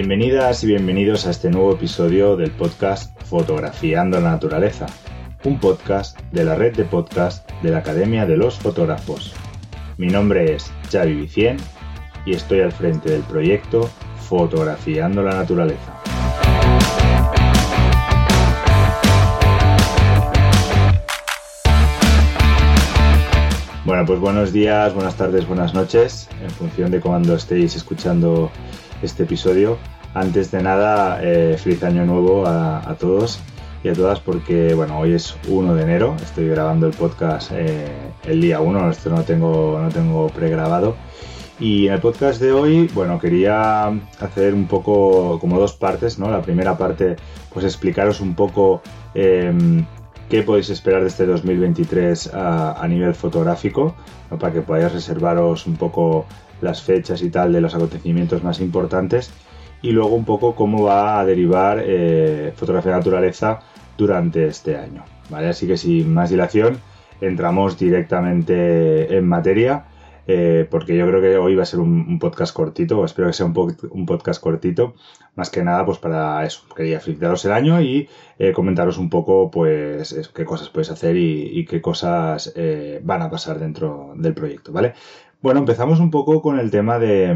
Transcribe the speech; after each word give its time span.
Bienvenidas 0.00 0.62
y 0.62 0.68
bienvenidos 0.68 1.26
a 1.26 1.30
este 1.30 1.50
nuevo 1.50 1.72
episodio 1.72 2.36
del 2.36 2.52
podcast 2.52 3.20
Fotografiando 3.24 4.20
la 4.20 4.30
Naturaleza, 4.30 4.86
un 5.42 5.58
podcast 5.58 6.16
de 6.30 6.44
la 6.44 6.54
red 6.54 6.76
de 6.76 6.84
podcast 6.84 7.50
de 7.62 7.72
la 7.72 7.78
Academia 7.78 8.24
de 8.24 8.36
los 8.36 8.56
Fotógrafos. 8.56 9.34
Mi 9.96 10.06
nombre 10.06 10.54
es 10.54 10.70
Xavi 10.92 11.14
Vicien 11.14 11.56
y 12.24 12.32
estoy 12.32 12.60
al 12.60 12.70
frente 12.70 13.10
del 13.10 13.22
proyecto 13.22 13.90
Fotografiando 14.20 15.20
la 15.24 15.34
Naturaleza. 15.34 16.00
Bueno, 23.84 24.06
pues 24.06 24.20
buenos 24.20 24.52
días, 24.52 24.94
buenas 24.94 25.16
tardes, 25.16 25.44
buenas 25.48 25.74
noches, 25.74 26.28
en 26.40 26.50
función 26.50 26.92
de 26.92 27.00
cuando 27.00 27.34
estéis 27.34 27.74
escuchando 27.74 28.52
este 29.02 29.24
episodio. 29.24 29.78
Antes 30.14 30.50
de 30.50 30.62
nada, 30.62 31.20
eh, 31.22 31.56
feliz 31.58 31.82
año 31.84 32.04
nuevo 32.04 32.46
a, 32.46 32.96
todos 32.98 33.40
y 33.84 33.88
a 33.88 33.92
todas 33.92 34.20
porque, 34.20 34.74
bueno, 34.74 34.98
hoy 34.98 35.12
es 35.14 35.36
1 35.48 35.74
de 35.74 35.82
enero, 35.82 36.16
estoy 36.22 36.48
grabando 36.48 36.86
el 36.86 36.92
podcast 36.94 37.52
eh, 37.54 37.86
el 38.24 38.40
día 38.40 38.60
1, 38.60 38.90
esto 38.90 39.10
no 39.10 39.22
tengo, 39.22 39.78
no 39.80 39.88
tengo 39.90 40.28
pregrabado. 40.28 40.96
Y 41.60 41.88
en 41.88 41.94
el 41.94 42.00
podcast 42.00 42.40
de 42.40 42.52
hoy, 42.52 42.88
bueno, 42.94 43.18
quería 43.18 43.88
hacer 44.20 44.54
un 44.54 44.66
poco 44.66 45.38
como 45.40 45.58
dos 45.58 45.74
partes, 45.74 46.18
¿no? 46.18 46.30
La 46.30 46.40
primera 46.40 46.78
parte, 46.78 47.16
pues 47.52 47.64
explicaros 47.64 48.20
un 48.20 48.34
poco 48.36 48.80
eh, 49.14 49.52
qué 50.28 50.42
podéis 50.42 50.70
esperar 50.70 51.02
de 51.02 51.08
este 51.08 51.26
2023 51.26 52.32
a, 52.32 52.80
a 52.80 52.88
nivel 52.88 53.14
fotográfico, 53.14 53.94
para 54.38 54.52
que 54.52 54.60
podáis 54.60 54.92
reservaros 54.92 55.66
un 55.66 55.76
poco 55.76 56.26
las 56.60 56.82
fechas 56.82 57.22
y 57.22 57.30
tal 57.30 57.52
de 57.52 57.60
los 57.60 57.74
acontecimientos 57.74 58.42
más 58.42 58.60
importantes 58.60 59.32
y 59.82 59.92
luego 59.92 60.14
un 60.14 60.24
poco 60.24 60.54
cómo 60.54 60.84
va 60.84 61.20
a 61.20 61.24
derivar 61.24 61.82
eh, 61.84 62.52
fotografía 62.56 62.92
de 62.92 62.98
naturaleza 62.98 63.60
durante 63.96 64.46
este 64.46 64.76
año. 64.76 65.04
¿vale? 65.30 65.48
Así 65.48 65.66
que 65.66 65.76
sin 65.76 66.12
más 66.12 66.30
dilación 66.30 66.78
entramos 67.20 67.78
directamente 67.78 69.16
en 69.16 69.26
materia 69.26 69.84
eh, 70.30 70.66
porque 70.70 70.94
yo 70.94 71.06
creo 71.06 71.22
que 71.22 71.38
hoy 71.38 71.54
va 71.54 71.62
a 71.62 71.66
ser 71.66 71.80
un, 71.80 72.18
podcast 72.18 72.54
cortito, 72.54 72.98
o 72.98 73.04
espero 73.06 73.28
que 73.28 73.32
sea 73.32 73.46
un, 73.46 73.76
un, 73.90 74.04
podcast 74.04 74.42
cortito, 74.42 74.94
más 75.36 75.48
que 75.48 75.62
nada 75.62 75.86
pues 75.86 75.96
para 75.96 76.44
eso, 76.44 76.64
quería 76.76 77.00
felicitaros 77.00 77.46
el 77.46 77.52
año 77.52 77.80
y 77.80 78.10
eh, 78.38 78.52
comentaros 78.52 78.98
un 78.98 79.08
poco 79.08 79.50
pues 79.50 80.30
qué 80.34 80.44
cosas 80.44 80.68
podéis 80.68 80.90
hacer 80.90 81.16
y, 81.16 81.58
y 81.58 81.64
qué 81.64 81.80
cosas 81.80 82.52
van 83.02 83.22
a 83.22 83.30
pasar 83.30 83.58
dentro 83.58 84.12
del 84.16 84.34
proyecto, 84.34 84.70
¿vale? 84.70 84.92
Bueno, 85.40 85.60
empezamos 85.60 86.00
un 86.00 86.10
poco 86.10 86.42
con 86.42 86.58
el 86.58 86.72
tema 86.72 86.98
de, 86.98 87.32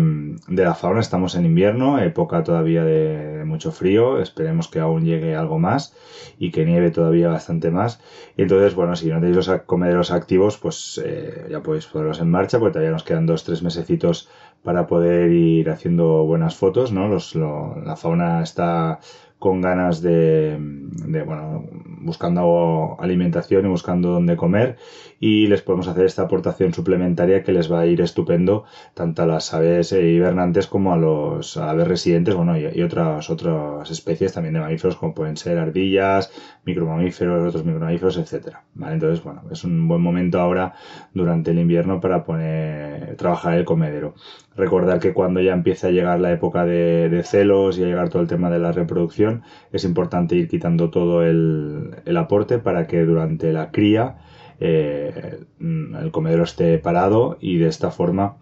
de, 0.48 0.64
la 0.64 0.74
fauna. 0.74 0.98
Estamos 1.00 1.36
en 1.36 1.46
invierno, 1.46 2.00
época 2.00 2.42
todavía 2.42 2.82
de 2.82 3.44
mucho 3.44 3.70
frío. 3.70 4.20
Esperemos 4.20 4.66
que 4.66 4.80
aún 4.80 5.04
llegue 5.04 5.36
algo 5.36 5.60
más 5.60 5.94
y 6.36 6.50
que 6.50 6.64
nieve 6.64 6.90
todavía 6.90 7.28
bastante 7.28 7.70
más. 7.70 8.00
Y 8.36 8.42
entonces, 8.42 8.74
bueno, 8.74 8.96
si 8.96 9.08
no 9.08 9.20
tenéis 9.20 9.36
los 9.36 9.48
comederos 9.66 10.10
activos, 10.10 10.58
pues 10.58 11.00
eh, 11.04 11.46
ya 11.48 11.62
podéis 11.62 11.86
ponerlos 11.86 12.20
en 12.20 12.28
marcha, 12.28 12.58
porque 12.58 12.72
todavía 12.72 12.90
nos 12.90 13.04
quedan 13.04 13.26
dos, 13.26 13.44
tres 13.44 13.62
mesecitos 13.62 14.28
para 14.64 14.88
poder 14.88 15.30
ir 15.30 15.70
haciendo 15.70 16.24
buenas 16.24 16.56
fotos, 16.56 16.90
¿no? 16.90 17.06
Los, 17.06 17.36
lo, 17.36 17.76
la 17.84 17.94
fauna 17.94 18.42
está 18.42 18.98
con 19.42 19.60
ganas 19.60 20.00
de, 20.02 20.56
de, 20.56 21.22
bueno, 21.24 21.64
buscando 22.00 22.96
alimentación 23.00 23.66
y 23.66 23.68
buscando 23.68 24.10
dónde 24.10 24.36
comer 24.36 24.76
y 25.18 25.48
les 25.48 25.62
podemos 25.62 25.88
hacer 25.88 26.04
esta 26.04 26.22
aportación 26.22 26.72
suplementaria 26.72 27.42
que 27.42 27.50
les 27.50 27.70
va 27.70 27.80
a 27.80 27.86
ir 27.86 28.00
estupendo 28.02 28.64
tanto 28.94 29.24
a 29.24 29.26
las 29.26 29.52
aves 29.52 29.90
hibernantes 29.90 30.68
como 30.68 30.92
a 30.92 30.96
los 30.96 31.56
aves 31.56 31.88
residentes, 31.88 32.36
bueno, 32.36 32.56
y, 32.56 32.68
y 32.72 32.82
otras, 32.82 33.30
otras 33.30 33.90
especies 33.90 34.32
también 34.32 34.54
de 34.54 34.60
mamíferos 34.60 34.94
como 34.94 35.12
pueden 35.12 35.36
ser 35.36 35.58
ardillas, 35.58 36.30
micromamíferos, 36.64 37.48
otros 37.48 37.64
micromamíferos, 37.64 38.18
etcétera, 38.18 38.62
¿vale? 38.74 38.94
Entonces, 38.94 39.24
bueno, 39.24 39.42
es 39.50 39.64
un 39.64 39.88
buen 39.88 40.00
momento 40.00 40.38
ahora 40.40 40.74
durante 41.14 41.50
el 41.50 41.58
invierno 41.58 42.00
para 42.00 42.22
poner, 42.22 43.16
trabajar 43.16 43.54
el 43.54 43.64
comedero. 43.64 44.14
Recordar 44.56 45.00
que 45.00 45.12
cuando 45.12 45.40
ya 45.40 45.52
empieza 45.52 45.88
a 45.88 45.90
llegar 45.90 46.20
la 46.20 46.32
época 46.32 46.64
de, 46.64 47.08
de 47.08 47.22
celos 47.22 47.78
y 47.78 47.82
a 47.82 47.86
llegar 47.86 48.08
todo 48.10 48.22
el 48.22 48.28
tema 48.28 48.50
de 48.50 48.58
la 48.58 48.72
reproducción, 48.72 49.42
es 49.72 49.84
importante 49.84 50.36
ir 50.36 50.48
quitando 50.48 50.90
todo 50.90 51.22
el, 51.24 51.96
el 52.04 52.16
aporte 52.16 52.58
para 52.58 52.86
que 52.86 53.04
durante 53.04 53.52
la 53.52 53.70
cría 53.70 54.18
eh, 54.60 55.40
el 55.58 56.10
comedero 56.12 56.44
esté 56.44 56.78
parado 56.78 57.36
y 57.40 57.56
de 57.58 57.68
esta 57.68 57.90
forma 57.90 58.36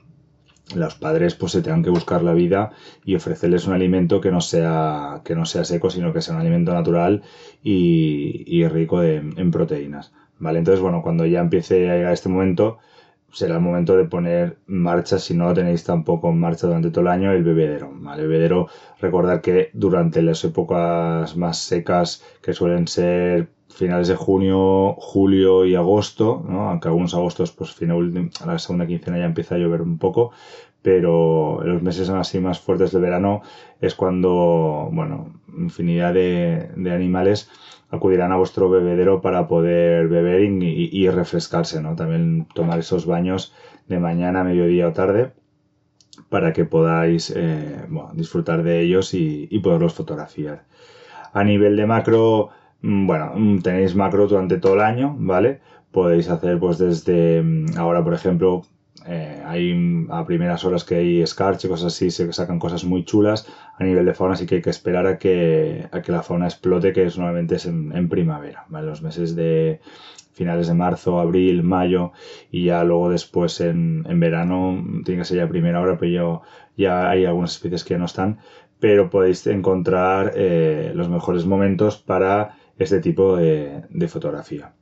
los 0.74 0.94
padres 0.94 1.34
pues 1.34 1.52
se 1.52 1.62
tengan 1.62 1.82
que 1.82 1.90
buscar 1.90 2.22
la 2.22 2.34
vida 2.34 2.72
y 3.04 3.14
ofrecerles 3.14 3.66
un 3.66 3.72
alimento 3.72 4.20
que 4.20 4.30
no 4.30 4.40
sea 4.40 5.22
que 5.24 5.34
no 5.34 5.46
sea 5.46 5.64
seco 5.64 5.88
sino 5.88 6.12
que 6.12 6.20
sea 6.20 6.34
un 6.34 6.40
alimento 6.42 6.74
natural 6.74 7.22
y, 7.62 8.44
y 8.46 8.66
rico 8.68 9.00
de, 9.00 9.16
en 9.16 9.50
proteínas 9.50 10.12
vale 10.38 10.58
entonces 10.58 10.80
bueno 10.80 11.02
cuando 11.02 11.24
ya 11.26 11.40
empiece 11.40 11.90
a 11.90 11.96
llegar 11.96 12.12
este 12.12 12.28
momento 12.28 12.78
será 13.32 13.56
el 13.56 13.60
momento 13.60 13.96
de 13.96 14.04
poner 14.04 14.58
en 14.68 14.82
marcha, 14.82 15.18
si 15.18 15.34
no 15.34 15.46
lo 15.48 15.54
tenéis 15.54 15.84
tampoco 15.84 16.30
en 16.30 16.40
marcha 16.40 16.66
durante 16.66 16.90
todo 16.90 17.02
el 17.02 17.08
año, 17.08 17.32
el 17.32 17.44
bebedero. 17.44 17.92
El 18.14 18.20
bebedero, 18.22 18.68
recordar 19.00 19.40
que 19.40 19.70
durante 19.72 20.22
las 20.22 20.44
épocas 20.44 21.36
más 21.36 21.58
secas, 21.58 22.24
que 22.42 22.52
suelen 22.52 22.86
ser 22.88 23.48
finales 23.68 24.08
de 24.08 24.16
junio, 24.16 24.94
julio 24.98 25.64
y 25.64 25.74
agosto, 25.74 26.44
¿no? 26.46 26.68
aunque 26.68 26.88
algunos 26.88 27.14
agostos, 27.14 27.52
pues 27.52 27.72
final, 27.72 28.30
a 28.40 28.46
la 28.46 28.58
segunda 28.58 28.86
quincena 28.86 29.18
ya 29.18 29.24
empieza 29.24 29.54
a 29.54 29.58
llover 29.58 29.82
un 29.82 29.98
poco, 29.98 30.32
pero 30.82 31.62
los 31.62 31.82
meses 31.82 32.08
así 32.08 32.40
más 32.40 32.58
fuertes 32.58 32.92
del 32.92 33.02
verano 33.02 33.42
es 33.80 33.94
cuando, 33.94 34.88
bueno, 34.92 35.32
infinidad 35.56 36.14
de, 36.14 36.70
de 36.74 36.92
animales 36.92 37.50
acudirán 37.90 38.32
a 38.32 38.36
vuestro 38.36 38.70
bebedero 38.70 39.20
para 39.20 39.48
poder 39.48 40.08
beber 40.08 40.42
y, 40.42 41.08
refrescarse, 41.10 41.80
¿no? 41.82 41.96
También 41.96 42.46
tomar 42.54 42.78
esos 42.78 43.06
baños 43.06 43.52
de 43.88 43.98
mañana, 43.98 44.44
mediodía 44.44 44.88
o 44.88 44.92
tarde 44.92 45.32
para 46.28 46.52
que 46.52 46.64
podáis 46.64 47.32
eh, 47.34 47.86
bueno, 47.88 48.10
disfrutar 48.14 48.62
de 48.62 48.80
ellos 48.80 49.14
y, 49.14 49.48
y, 49.50 49.58
poderlos 49.60 49.94
fotografiar. 49.94 50.64
A 51.32 51.44
nivel 51.44 51.76
de 51.76 51.86
macro, 51.86 52.50
bueno, 52.82 53.32
tenéis 53.62 53.94
macro 53.94 54.26
durante 54.28 54.58
todo 54.58 54.74
el 54.74 54.80
año, 54.80 55.16
¿vale? 55.18 55.60
Podéis 55.90 56.28
hacer 56.28 56.58
pues 56.58 56.78
desde 56.78 57.44
ahora, 57.76 58.04
por 58.04 58.14
ejemplo, 58.14 58.62
eh, 59.06 59.42
hay 59.46 60.06
a 60.10 60.26
primeras 60.26 60.64
horas 60.64 60.84
que 60.84 60.96
hay 60.96 61.22
escarche, 61.22 61.68
cosas 61.68 61.94
así, 61.94 62.10
se 62.10 62.32
sacan 62.32 62.58
cosas 62.58 62.84
muy 62.84 63.04
chulas. 63.04 63.46
A 63.78 63.84
nivel 63.84 64.04
de 64.04 64.14
fauna 64.14 64.36
sí 64.36 64.46
que 64.46 64.56
hay 64.56 64.62
que 64.62 64.70
esperar 64.70 65.06
a 65.06 65.18
que, 65.18 65.86
a 65.90 66.02
que 66.02 66.12
la 66.12 66.22
fauna 66.22 66.46
explote, 66.46 66.92
que 66.92 67.04
es, 67.04 67.16
normalmente 67.16 67.56
es 67.56 67.66
en, 67.66 68.08
primavera, 68.08 68.66
¿vale? 68.68 68.86
Los 68.86 69.02
meses 69.02 69.34
de 69.34 69.80
finales 70.32 70.68
de 70.68 70.74
marzo, 70.74 71.20
abril, 71.20 71.62
mayo 71.62 72.12
y 72.50 72.64
ya 72.66 72.84
luego 72.84 73.10
después 73.10 73.60
en, 73.60 74.04
en 74.08 74.20
verano, 74.20 74.84
tiene 75.04 75.20
que 75.20 75.24
ser 75.24 75.38
ya 75.38 75.48
primera 75.48 75.80
hora, 75.80 75.98
pero 75.98 76.12
yo, 76.12 76.42
ya 76.76 77.10
hay 77.10 77.24
algunas 77.24 77.52
especies 77.52 77.84
que 77.84 77.98
no 77.98 78.06
están, 78.06 78.38
pero 78.78 79.10
podéis 79.10 79.46
encontrar 79.46 80.32
eh, 80.36 80.92
los 80.94 81.08
mejores 81.08 81.46
momentos 81.46 81.98
para 81.98 82.56
este 82.78 83.00
tipo 83.00 83.36
de, 83.36 83.82
de 83.90 84.08
fotografía. 84.08 84.72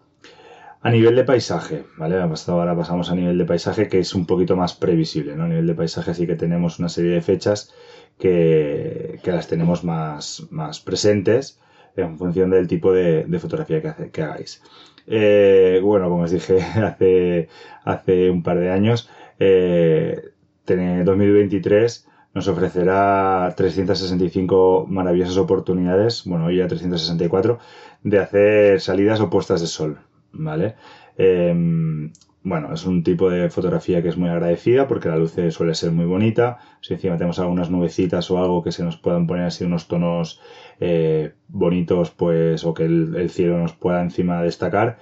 A 0.80 0.90
nivel 0.90 1.16
de 1.16 1.24
paisaje, 1.24 1.84
¿vale? 1.96 2.16
Ahora 2.16 2.76
pasamos 2.76 3.10
a 3.10 3.14
nivel 3.14 3.36
de 3.36 3.44
paisaje 3.44 3.88
que 3.88 3.98
es 3.98 4.14
un 4.14 4.26
poquito 4.26 4.56
más 4.56 4.74
previsible, 4.74 5.34
¿no? 5.34 5.44
A 5.44 5.48
nivel 5.48 5.66
de 5.66 5.74
paisaje 5.74 6.14
sí 6.14 6.26
que 6.26 6.36
tenemos 6.36 6.78
una 6.78 6.88
serie 6.88 7.12
de 7.12 7.20
fechas 7.20 7.74
que, 8.18 9.18
que 9.22 9.32
las 9.32 9.48
tenemos 9.48 9.82
más, 9.82 10.46
más 10.50 10.80
presentes 10.80 11.58
en 11.96 12.16
función 12.16 12.50
del 12.50 12.68
tipo 12.68 12.92
de, 12.92 13.24
de 13.24 13.38
fotografía 13.38 13.82
que, 14.12 14.22
hagáis. 14.22 14.62
Eh, 15.06 15.80
bueno, 15.82 16.08
como 16.08 16.22
os 16.24 16.30
dije 16.30 16.60
hace, 16.62 17.48
hace 17.84 18.30
un 18.30 18.42
par 18.42 18.58
de 18.58 18.70
años, 18.70 19.08
eh, 19.38 20.30
2023 20.66 22.06
nos 22.34 22.46
ofrecerá 22.46 23.52
365 23.56 24.86
maravillosas 24.88 25.38
oportunidades, 25.38 26.24
bueno, 26.24 26.46
hoy 26.46 26.58
ya 26.58 26.68
364, 26.68 27.58
de 28.04 28.18
hacer 28.20 28.80
salidas 28.80 29.20
o 29.20 29.30
puestas 29.30 29.60
de 29.60 29.66
sol, 29.66 29.98
¿vale? 30.38 30.76
Em, 31.16 32.12
bueno, 32.42 32.72
es 32.72 32.86
un 32.86 33.02
tipo 33.02 33.28
de 33.28 33.50
fotografía 33.50 34.02
que 34.02 34.08
es 34.08 34.16
muy 34.16 34.30
agradecida 34.30 34.86
porque 34.88 35.08
la 35.08 35.16
luz 35.16 35.34
suele 35.50 35.74
ser 35.74 35.90
muy 35.92 36.06
bonita. 36.06 36.58
Si 36.80 36.94
encima 36.94 37.16
tenemos 37.16 37.38
algunas 37.38 37.70
nubecitas 37.70 38.30
o 38.30 38.38
algo 38.38 38.62
que 38.62 38.72
se 38.72 38.84
nos 38.84 38.96
puedan 38.96 39.26
poner 39.26 39.44
así 39.46 39.64
unos 39.64 39.88
tonos 39.88 40.40
eh, 40.80 41.34
bonitos, 41.48 42.10
pues, 42.10 42.64
o 42.64 42.72
que 42.74 42.84
el, 42.84 43.30
cielo 43.30 43.58
nos 43.58 43.72
pueda 43.74 44.00
encima 44.02 44.42
destacar, 44.42 44.98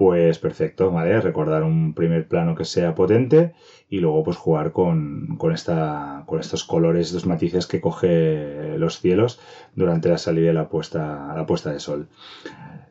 pues 0.00 0.38
perfecto, 0.38 0.90
¿vale? 0.90 1.20
Recordar 1.20 1.62
un 1.62 1.92
primer 1.92 2.26
plano 2.26 2.54
que 2.54 2.64
sea 2.64 2.94
potente 2.94 3.52
y 3.90 3.98
luego 3.98 4.24
pues 4.24 4.38
jugar 4.38 4.72
con, 4.72 5.36
con, 5.36 5.52
esta, 5.52 6.24
con 6.24 6.40
estos 6.40 6.64
colores, 6.64 7.08
estos 7.08 7.26
matices 7.26 7.66
que 7.66 7.82
coge 7.82 8.78
los 8.78 8.98
cielos 8.98 9.38
durante 9.74 10.08
la 10.08 10.16
salida 10.16 10.52
y 10.52 10.54
la 10.54 10.70
puesta, 10.70 11.34
la 11.36 11.44
puesta 11.44 11.70
de 11.70 11.80
sol. 11.80 12.08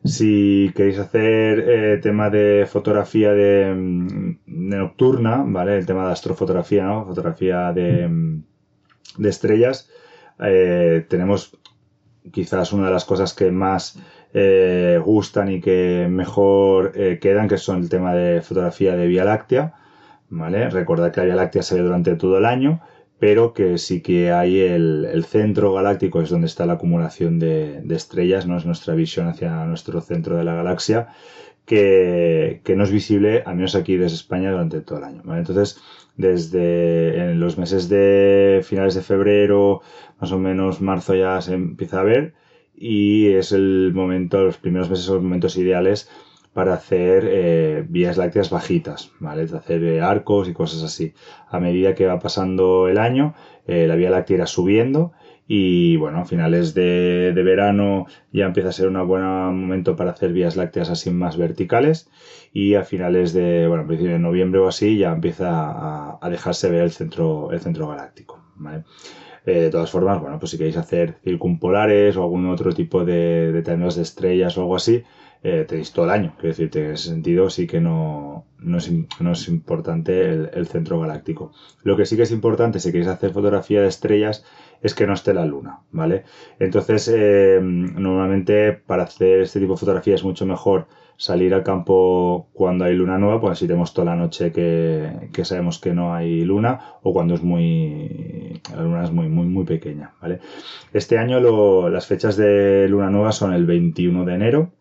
Si 0.04 0.70
queréis 0.76 1.00
hacer 1.00 1.64
eh, 1.68 1.98
tema 2.00 2.30
de 2.30 2.68
fotografía 2.70 3.32
de, 3.32 4.36
nocturna, 4.46 5.42
¿vale? 5.44 5.78
El 5.78 5.86
tema 5.86 6.06
de 6.06 6.12
astrofotografía, 6.12 6.84
¿no? 6.84 7.06
Fotografía 7.06 7.72
de, 7.72 8.08
de 9.18 9.28
estrellas, 9.28 9.90
eh, 10.38 11.04
tenemos 11.08 11.58
quizás 12.30 12.72
una 12.72 12.86
de 12.86 12.92
las 12.92 13.04
cosas 13.04 13.34
que 13.34 13.50
más 13.50 13.98
eh, 14.34 15.00
gustan 15.04 15.50
y 15.50 15.60
que 15.60 16.06
mejor 16.10 16.92
quedan, 17.20 17.48
que 17.48 17.58
son 17.58 17.82
el 17.82 17.88
tema 17.88 18.14
de 18.14 18.42
fotografía 18.42 18.96
de 18.96 19.06
Vía 19.06 19.24
Láctea, 19.24 19.74
¿vale? 20.28 20.70
Recordad 20.70 21.12
que 21.12 21.20
la 21.20 21.26
Vía 21.26 21.36
Láctea 21.36 21.62
se 21.62 21.76
ve 21.76 21.82
durante 21.82 22.14
todo 22.16 22.38
el 22.38 22.44
año 22.44 22.80
pero 23.20 23.52
que 23.52 23.78
sí 23.78 24.00
que 24.00 24.32
hay 24.32 24.60
el, 24.60 25.24
centro 25.28 25.74
galáctico, 25.74 26.22
es 26.22 26.30
donde 26.30 26.46
está 26.46 26.64
la 26.66 26.74
acumulación 26.74 27.38
de, 27.38 27.84
estrellas, 27.90 28.46
no 28.46 28.56
es 28.56 28.64
nuestra 28.64 28.94
visión 28.94 29.28
hacia 29.28 29.66
nuestro 29.66 30.00
centro 30.00 30.36
de 30.38 30.44
la 30.44 30.54
galaxia, 30.54 31.08
que, 31.66 32.62
no 32.74 32.82
es 32.82 32.90
visible, 32.90 33.42
al 33.46 33.56
menos 33.56 33.74
aquí 33.76 33.96
desde 33.96 34.16
España, 34.16 34.50
durante 34.50 34.80
todo 34.80 34.98
el 34.98 35.04
año. 35.04 35.22
Entonces, 35.36 35.78
desde 36.16 37.30
en 37.30 37.40
los 37.40 37.58
meses 37.58 37.90
de 37.90 38.62
finales 38.64 38.94
de 38.94 39.02
febrero, 39.02 39.82
más 40.18 40.32
o 40.32 40.38
menos 40.38 40.80
marzo 40.80 41.14
ya 41.14 41.40
se 41.42 41.54
empieza 41.54 42.00
a 42.00 42.04
ver 42.04 42.34
y 42.80 43.28
es 43.28 43.52
el 43.52 43.92
momento, 43.94 44.42
los 44.42 44.56
primeros 44.56 44.88
meses 44.88 45.04
son 45.04 45.16
los 45.16 45.24
momentos 45.24 45.56
ideales 45.58 46.10
para 46.54 46.74
hacer 46.74 47.28
eh, 47.28 47.84
vías 47.86 48.16
lácteas 48.16 48.50
bajitas, 48.50 49.12
¿vale? 49.20 49.42
Hacer 49.42 49.84
eh, 49.84 50.00
arcos 50.00 50.48
y 50.48 50.54
cosas 50.54 50.82
así. 50.82 51.12
A 51.48 51.60
medida 51.60 51.94
que 51.94 52.06
va 52.06 52.18
pasando 52.18 52.88
el 52.88 52.98
año, 52.98 53.34
eh, 53.66 53.86
la 53.86 53.94
vía 53.96 54.10
láctea 54.10 54.36
irá 54.36 54.46
subiendo 54.46 55.12
y 55.46 55.96
bueno, 55.96 56.20
a 56.20 56.24
finales 56.24 56.74
de, 56.74 57.32
verano 57.34 58.06
ya 58.32 58.46
empieza 58.46 58.70
a 58.70 58.72
ser 58.72 58.88
un 58.88 59.06
buen 59.06 59.22
momento 59.22 59.94
para 59.94 60.12
hacer 60.12 60.32
vías 60.32 60.56
lácteas 60.56 60.90
así 60.90 61.10
más 61.10 61.36
verticales 61.36 62.08
y 62.52 62.76
a 62.76 62.84
finales 62.84 63.32
de, 63.32 63.66
bueno, 63.68 63.86
principio 63.86 64.14
de 64.14 64.20
noviembre 64.20 64.60
o 64.60 64.68
así 64.68 64.96
ya 64.96 65.12
empieza 65.12 66.18
a, 66.18 66.30
dejarse 66.30 66.70
ver 66.70 66.82
el 66.82 66.92
centro, 66.92 67.52
el 67.52 67.60
centro 67.60 67.88
galáctico, 67.88 68.42
¿vale? 68.56 68.84
De 69.44 69.70
todas 69.70 69.90
formas, 69.90 70.20
bueno, 70.20 70.38
pues 70.38 70.50
si 70.50 70.58
queréis 70.58 70.76
hacer 70.76 71.18
circumpolares 71.24 72.16
o 72.16 72.22
algún 72.22 72.48
otro 72.48 72.72
tipo 72.72 73.04
de, 73.04 73.52
de 73.52 73.62
de 73.62 74.02
estrellas 74.02 74.56
o 74.58 74.62
algo 74.62 74.76
así, 74.76 75.02
eh, 75.42 75.64
tenéis 75.66 75.92
todo 75.92 76.04
el 76.04 76.10
año. 76.10 76.34
Quiero 76.36 76.48
decirte, 76.48 76.84
en 76.84 76.92
ese 76.92 77.08
sentido 77.08 77.48
sí 77.48 77.66
que 77.66 77.80
no, 77.80 78.44
no, 78.58 78.76
es, 78.76 78.90
no 79.20 79.32
es 79.32 79.48
importante 79.48 80.28
el, 80.30 80.66
centro 80.66 81.00
galáctico. 81.00 81.52
Lo 81.82 81.96
que 81.96 82.04
sí 82.04 82.16
que 82.16 82.24
es 82.24 82.32
importante 82.32 82.78
si 82.78 82.92
queréis 82.92 83.08
hacer 83.08 83.32
fotografía 83.32 83.80
de 83.80 83.88
estrellas 83.88 84.44
es 84.82 84.94
que 84.94 85.06
no 85.06 85.14
esté 85.14 85.32
la 85.32 85.46
luna, 85.46 85.80
¿vale? 85.92 86.24
Entonces, 86.58 87.10
eh, 87.14 87.58
normalmente 87.62 88.72
para 88.72 89.04
hacer 89.04 89.40
este 89.40 89.60
tipo 89.60 89.74
de 89.74 89.80
fotografía 89.80 90.14
es 90.14 90.24
mucho 90.24 90.44
mejor 90.44 90.88
salir 91.20 91.52
al 91.52 91.62
campo 91.62 92.48
cuando 92.54 92.86
hay 92.86 92.94
luna 92.94 93.18
nueva, 93.18 93.42
pues 93.42 93.58
si 93.58 93.66
tenemos 93.66 93.92
toda 93.92 94.06
la 94.06 94.16
noche 94.16 94.52
que, 94.52 95.28
que, 95.34 95.44
sabemos 95.44 95.78
que 95.78 95.92
no 95.92 96.14
hay 96.14 96.46
luna 96.46 96.94
o 97.02 97.12
cuando 97.12 97.34
es 97.34 97.42
muy 97.42 98.62
la 98.74 98.82
luna 98.82 99.04
es 99.04 99.10
muy 99.12 99.28
muy 99.28 99.44
muy 99.46 99.64
pequeña, 99.66 100.14
¿vale? 100.22 100.40
Este 100.94 101.18
año 101.18 101.38
lo, 101.38 101.90
las 101.90 102.06
fechas 102.06 102.38
de 102.38 102.88
luna 102.88 103.10
nueva 103.10 103.32
son 103.32 103.52
el 103.52 103.66
21 103.66 104.24
de 104.24 104.34
enero, 104.34 104.72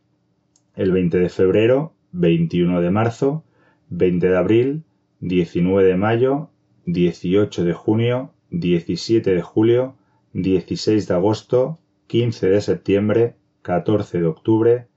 el 0.77 0.93
20 0.93 1.17
de 1.17 1.27
febrero, 1.27 1.91
21 2.13 2.79
de 2.79 2.89
marzo, 2.89 3.43
20 3.89 4.29
de 4.29 4.37
abril, 4.37 4.83
19 5.19 5.85
de 5.85 5.97
mayo, 5.97 6.51
18 6.85 7.65
de 7.65 7.73
junio, 7.73 8.31
17 8.51 9.35
de 9.35 9.41
julio, 9.41 9.95
16 10.31 11.05
de 11.05 11.13
agosto, 11.13 11.79
15 12.07 12.47
de 12.49 12.61
septiembre, 12.61 13.35
14 13.61 14.21
de 14.21 14.25
octubre, 14.25 14.88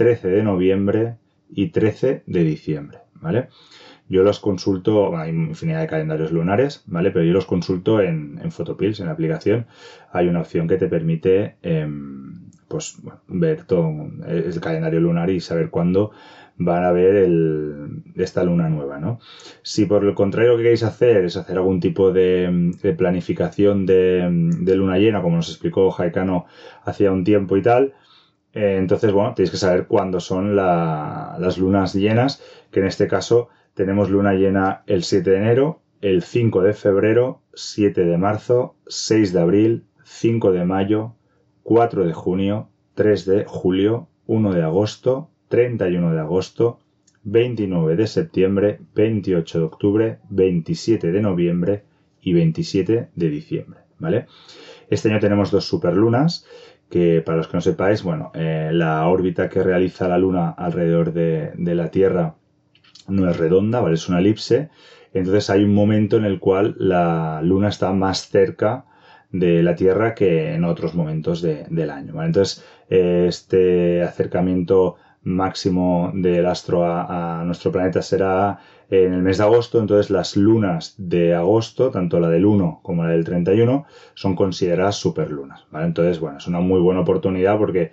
13 0.00 0.28
de 0.28 0.42
noviembre 0.42 1.16
y 1.50 1.68
13 1.68 2.22
de 2.26 2.42
diciembre, 2.42 3.00
¿vale? 3.16 3.48
Yo 4.08 4.22
los 4.22 4.40
consulto, 4.40 5.14
hay 5.14 5.28
infinidad 5.28 5.82
de 5.82 5.88
calendarios 5.88 6.32
lunares, 6.32 6.82
¿vale? 6.86 7.10
Pero 7.10 7.26
yo 7.26 7.34
los 7.34 7.44
consulto 7.44 8.00
en, 8.00 8.40
en 8.42 8.50
Photopills, 8.50 9.00
en 9.00 9.06
la 9.06 9.12
aplicación. 9.12 9.66
Hay 10.10 10.26
una 10.26 10.40
opción 10.40 10.66
que 10.68 10.78
te 10.78 10.88
permite 10.88 11.56
em, 11.60 12.48
pues 12.66 12.96
ver 13.28 13.64
todo 13.64 13.90
el 14.26 14.58
calendario 14.58 15.00
lunar 15.00 15.28
y 15.28 15.38
saber 15.40 15.68
cuándo 15.68 16.12
van 16.56 16.84
a 16.84 16.92
ver 16.92 17.28
esta 18.16 18.42
luna 18.42 18.70
nueva, 18.70 18.98
¿no? 18.98 19.20
Si 19.62 19.84
por 19.84 20.02
el 20.02 20.14
contrario 20.14 20.52
lo 20.52 20.56
que 20.56 20.62
queréis 20.62 20.82
hacer 20.82 21.26
es 21.26 21.36
hacer 21.36 21.58
algún 21.58 21.80
tipo 21.80 22.10
de, 22.10 22.72
planificación 22.96 23.84
de, 23.84 24.74
luna 24.74 24.96
llena, 24.96 25.20
como 25.20 25.36
nos 25.36 25.50
explicó 25.50 25.90
Jaicano 25.90 26.46
hacía 26.86 27.12
un 27.12 27.22
tiempo 27.22 27.58
y 27.58 27.62
tal, 27.62 27.92
eh, 28.52 28.76
entonces, 28.78 29.12
bueno, 29.12 29.34
tenéis 29.34 29.50
que 29.50 29.56
saber 29.56 29.86
cuándo 29.86 30.20
son 30.20 30.56
las 30.56 31.58
lunas 31.58 31.94
llenas, 31.94 32.42
que 32.70 32.80
en 32.80 32.86
este 32.86 33.06
caso 33.06 33.48
tenemos 33.74 34.10
luna 34.10 34.34
llena 34.34 34.82
el 34.86 35.04
7 35.04 35.30
de 35.30 35.36
enero, 35.36 35.80
el 36.00 36.22
5 36.22 36.62
de 36.62 36.72
febrero, 36.72 37.42
7 37.54 38.04
de 38.04 38.18
marzo, 38.18 38.74
6 38.86 39.32
de 39.32 39.40
abril, 39.40 39.84
5 40.04 40.52
de 40.52 40.64
mayo, 40.64 41.14
4 41.62 42.04
de 42.04 42.12
junio, 42.12 42.68
3 42.94 43.26
de 43.26 43.44
julio, 43.44 44.08
1 44.26 44.52
de 44.52 44.62
agosto, 44.62 45.30
31 45.48 46.12
de 46.12 46.20
agosto, 46.20 46.80
29 47.22 47.96
de 47.96 48.06
septiembre, 48.06 48.80
28 48.94 49.58
de 49.58 49.64
octubre, 49.64 50.18
27 50.30 51.12
de 51.12 51.20
noviembre 51.20 51.84
y 52.22 52.32
27 52.32 53.08
de 53.14 53.28
diciembre, 53.28 53.80
¿vale? 53.98 54.26
Este 54.88 55.10
año 55.10 55.20
tenemos 55.20 55.50
dos 55.50 55.64
superlunas 55.66 56.46
que 56.90 57.22
para 57.22 57.38
los 57.38 57.48
que 57.48 57.56
no 57.56 57.60
sepáis, 57.60 58.02
bueno, 58.02 58.32
eh, 58.34 58.70
la 58.72 59.06
órbita 59.06 59.48
que 59.48 59.62
realiza 59.62 60.08
la 60.08 60.18
Luna 60.18 60.50
alrededor 60.50 61.12
de, 61.12 61.52
de, 61.54 61.74
la 61.74 61.90
Tierra 61.90 62.34
no 63.08 63.30
es 63.30 63.36
redonda, 63.36 63.80
¿vale? 63.80 63.94
Es 63.94 64.08
una 64.08 64.18
elipse. 64.18 64.70
Entonces 65.14 65.50
hay 65.50 65.64
un 65.64 65.74
momento 65.74 66.16
en 66.16 66.24
el 66.24 66.38
cual 66.38 66.74
la 66.78 67.40
Luna 67.42 67.68
está 67.68 67.92
más 67.92 68.28
cerca 68.28 68.84
de 69.32 69.62
la 69.62 69.74
Tierra 69.76 70.14
que 70.14 70.54
en 70.54 70.64
otros 70.64 70.94
momentos 70.94 71.42
del 71.42 71.90
año. 71.90 72.22
Entonces, 72.22 72.64
este 72.88 74.02
acercamiento 74.02 74.96
máximo 75.22 76.10
del 76.14 76.46
astro 76.46 76.84
a, 76.84 77.42
nuestro 77.44 77.70
planeta 77.72 78.02
será 78.02 78.58
en 78.90 79.12
el 79.12 79.22
mes 79.22 79.38
de 79.38 79.44
agosto, 79.44 79.80
entonces 79.80 80.10
las 80.10 80.36
lunas 80.36 80.94
de 80.98 81.34
agosto, 81.34 81.90
tanto 81.90 82.18
la 82.20 82.28
del 82.28 82.44
1 82.44 82.80
como 82.82 83.04
la 83.04 83.10
del 83.10 83.24
31, 83.24 83.86
son 84.14 84.34
consideradas 84.34 84.96
superlunas. 84.96 85.64
¿vale? 85.70 85.86
Entonces, 85.86 86.18
bueno, 86.20 86.38
es 86.38 86.46
una 86.46 86.60
muy 86.60 86.80
buena 86.80 87.00
oportunidad 87.00 87.56
porque 87.56 87.92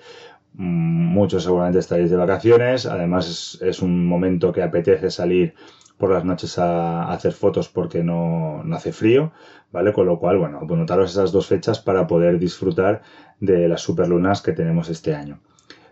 mm, 0.54 0.64
muchos 0.66 1.44
seguramente 1.44 1.80
estaréis 1.80 2.10
de 2.10 2.18
vacaciones, 2.18 2.86
además 2.86 3.60
es, 3.62 3.82
un 3.82 4.06
momento 4.08 4.52
que 4.52 4.64
apetece 4.64 5.12
salir 5.12 5.54
por 5.98 6.12
las 6.12 6.26
noches 6.26 6.58
a, 6.58 7.12
hacer 7.12 7.34
fotos 7.34 7.70
porque 7.70 8.04
no, 8.04 8.64
no 8.64 8.76
hace 8.76 8.92
frío. 8.92 9.32
¿vale? 9.72 9.94
Con 9.94 10.06
lo 10.06 10.20
cual, 10.20 10.38
bueno, 10.38 10.62
pues 10.68 10.80
notaros 10.80 11.12
esas 11.12 11.32
dos 11.32 11.48
fechas 11.48 11.80
para 11.80 12.08
poder 12.08 12.40
disfrutar 12.40 13.02
de 13.40 13.68
las 13.68 13.82
superlunas 13.82 14.42
que 14.42 14.54
tenemos 14.54 14.90
este 14.90 15.14
año. 15.14 15.40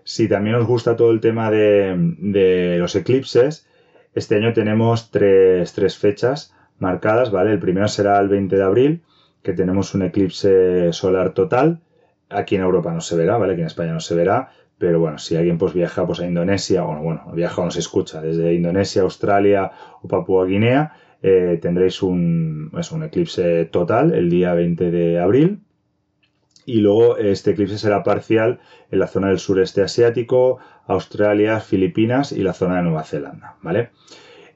Si 0.04 0.28
también 0.28 0.56
os 0.56 0.68
gusta 0.68 0.96
todo 0.96 1.12
el 1.12 1.20
tema 1.20 1.50
de, 1.50 2.78
los 2.80 2.96
eclipses, 2.96 3.68
este 4.16 4.36
año 4.36 4.54
tenemos 4.54 5.12
tres, 5.12 5.74
tres, 5.74 5.98
fechas 5.98 6.56
marcadas, 6.80 7.32
¿vale? 7.32 7.52
El 7.52 7.60
primero 7.60 7.88
será 7.90 8.20
el 8.20 8.30
20 8.30 8.56
de 8.56 8.64
abril, 8.64 9.04
que 9.44 9.54
tenemos 9.54 9.94
un 9.94 10.04
eclipse 10.04 10.94
solar 10.94 11.34
total. 11.34 11.82
Aquí 12.30 12.56
en 12.56 12.62
Europa 12.62 12.94
no 12.94 13.02
se 13.02 13.18
verá, 13.18 13.38
¿vale? 13.38 13.54
Aquí 13.54 13.62
en 13.62 13.68
España 13.68 13.92
no 13.92 14.00
se 14.00 14.16
verá, 14.16 14.52
pero 14.78 15.00
bueno, 15.00 15.18
si 15.18 15.36
alguien 15.36 15.58
pues 15.58 15.74
viaja 15.74 16.08
pues 16.08 16.22
a 16.22 16.26
Indonesia, 16.26 16.86
o 16.86 17.02
bueno, 17.02 17.32
viaja 17.34 17.62
o 17.62 17.66
no 17.66 17.72
se 17.72 17.80
escucha 17.80 18.22
desde 18.22 18.54
Indonesia, 18.54 19.02
Australia 19.02 19.72
o 20.02 20.08
Papúa 20.08 20.46
Guinea, 20.46 20.94
eh, 21.22 21.60
tendréis 21.62 22.02
un, 22.02 22.72
un 22.72 23.04
eclipse 23.04 23.66
total 23.66 24.14
el 24.14 24.30
día 24.30 24.54
20 24.54 24.92
de 24.92 25.20
abril. 25.20 25.65
Y 26.66 26.82
luego 26.82 27.18
este 27.18 27.52
eclipse 27.52 27.78
será 27.78 28.04
parcial 28.04 28.60
en 28.92 29.00
la 29.00 29.08
zona 29.08 29.28
del 29.28 29.40
sureste 29.40 29.82
asiático, 29.82 30.60
Australia, 30.88 31.60
Filipinas 31.60 32.32
y 32.32 32.42
la 32.42 32.54
zona 32.54 32.78
de 32.78 32.84
Nueva 32.84 33.04
Zelanda, 33.04 33.58
¿vale? 33.62 33.92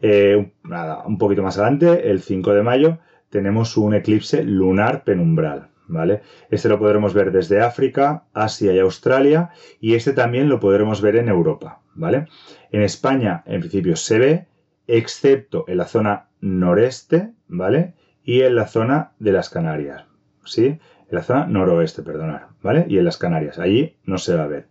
Eh, 0.01 0.51
nada, 0.63 1.04
un 1.06 1.18
poquito 1.18 1.44
más 1.44 1.58
adelante, 1.58 2.10
el 2.10 2.22
5 2.22 2.54
de 2.54 2.63
mayo, 2.63 3.00
tenemos 3.30 3.78
un 3.78 3.94
eclipse 3.94 4.44
lunar 4.44 5.04
penumbral. 5.04 5.70
¿Vale? 5.92 6.22
Este 6.51 6.70
lo 6.70 6.78
podremos 6.78 7.16
ver 7.16 7.32
desde 7.32 7.62
África, 7.62 8.25
Asia 8.32 8.72
y 8.74 8.78
Australia, 8.78 9.50
y 9.80 9.96
este 9.96 10.13
también 10.13 10.48
lo 10.48 10.60
podremos 10.60 11.01
ver 11.01 11.16
en 11.16 11.30
Europa, 11.30 11.82
¿vale? 11.96 12.28
En 12.72 12.84
España, 12.84 13.42
en 13.48 13.60
principio, 13.62 13.96
se 13.96 14.20
ve, 14.20 14.48
excepto 14.86 15.66
en 15.68 15.78
la 15.78 15.86
zona 15.86 16.30
noreste, 16.42 17.34
¿vale? 17.48 17.96
Y 18.24 18.42
en 18.42 18.54
la 18.54 18.68
zona 18.68 19.13
de 19.18 19.32
las 19.32 19.50
Canarias, 19.50 20.06
¿sí? 20.46 20.78
En 21.12 21.16
la 21.18 21.24
zona 21.24 21.46
noroeste, 21.48 22.04
perdonar, 22.04 22.50
¿vale? 22.62 22.86
Y 22.88 22.98
en 22.98 23.06
las 23.06 23.18
Canarias, 23.18 23.58
allí 23.60 23.96
no 24.04 24.18
se 24.18 24.36
va 24.36 24.44
a 24.44 24.48
ver. 24.48 24.68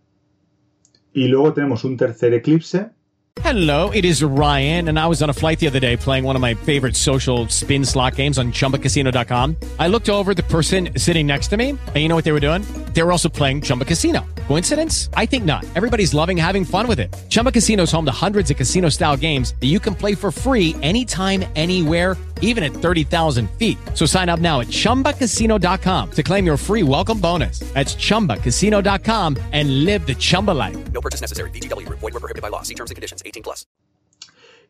Y 1.13 1.27
luego 1.27 1.53
tenemos 1.53 1.83
un 1.83 1.97
tercer 1.97 2.33
eclipse 2.33 2.91
Hello, 3.41 3.89
it 3.91 4.03
is 4.03 4.21
Ryan, 4.21 4.89
and 4.89 4.99
I 4.99 5.07
was 5.07 5.23
on 5.23 5.29
a 5.29 5.33
flight 5.33 5.59
the 5.59 5.67
other 5.67 5.79
day 5.79 5.95
playing 5.95 6.25
one 6.25 6.35
of 6.35 6.41
my 6.41 6.55
favorite 6.55 6.95
social 6.95 7.47
spin 7.47 7.85
slot 7.85 8.15
games 8.15 8.37
on 8.37 8.51
chumbacasino.com. 8.51 9.55
I 9.79 9.87
looked 9.87 10.09
over 10.09 10.33
the 10.33 10.43
person 10.43 10.89
sitting 10.97 11.25
next 11.25 11.47
to 11.47 11.57
me, 11.57 11.69
and 11.69 11.95
you 11.95 12.09
know 12.09 12.15
what 12.15 12.25
they 12.25 12.33
were 12.33 12.41
doing? 12.41 12.63
They 12.93 13.01
were 13.01 13.13
also 13.13 13.29
playing 13.29 13.61
Chumba 13.61 13.85
Casino. 13.85 14.25
Coincidence? 14.47 15.09
I 15.13 15.25
think 15.25 15.45
not. 15.45 15.65
Everybody's 15.75 16.13
loving 16.13 16.35
having 16.35 16.65
fun 16.65 16.87
with 16.87 16.99
it. 16.99 17.15
Chumba 17.29 17.51
Casino 17.51 17.83
is 17.83 17.91
home 17.91 18.05
to 18.05 18.11
hundreds 18.11 18.51
of 18.51 18.57
casino 18.57 18.89
style 18.89 19.15
games 19.15 19.55
that 19.61 19.67
you 19.67 19.79
can 19.79 19.95
play 19.95 20.15
for 20.15 20.31
free 20.31 20.75
anytime, 20.81 21.45
anywhere, 21.55 22.17
even 22.41 22.65
at 22.65 22.73
30,000 22.73 23.49
feet. 23.51 23.77
So 23.93 24.05
sign 24.05 24.27
up 24.27 24.41
now 24.41 24.59
at 24.59 24.67
chumbacasino.com 24.67 26.11
to 26.11 26.23
claim 26.23 26.45
your 26.45 26.57
free 26.57 26.83
welcome 26.83 27.21
bonus. 27.21 27.59
That's 27.73 27.95
chumbacasino.com 27.95 29.37
and 29.53 29.85
live 29.85 30.05
the 30.05 30.15
Chumba 30.15 30.51
life. 30.51 30.91
No 30.91 30.99
purchase 30.99 31.21
necessary. 31.21 31.51
VGW 31.51 31.85
Group. 31.85 31.99
Void 31.99 32.13
were 32.15 32.19
prohibited 32.19 32.41
by 32.41 32.49
law. 32.49 32.63
See 32.63 32.75
terms 32.75 32.91
and 32.91 32.95
conditions. 32.95 33.23
18 33.23 33.43
plus. 33.43 33.65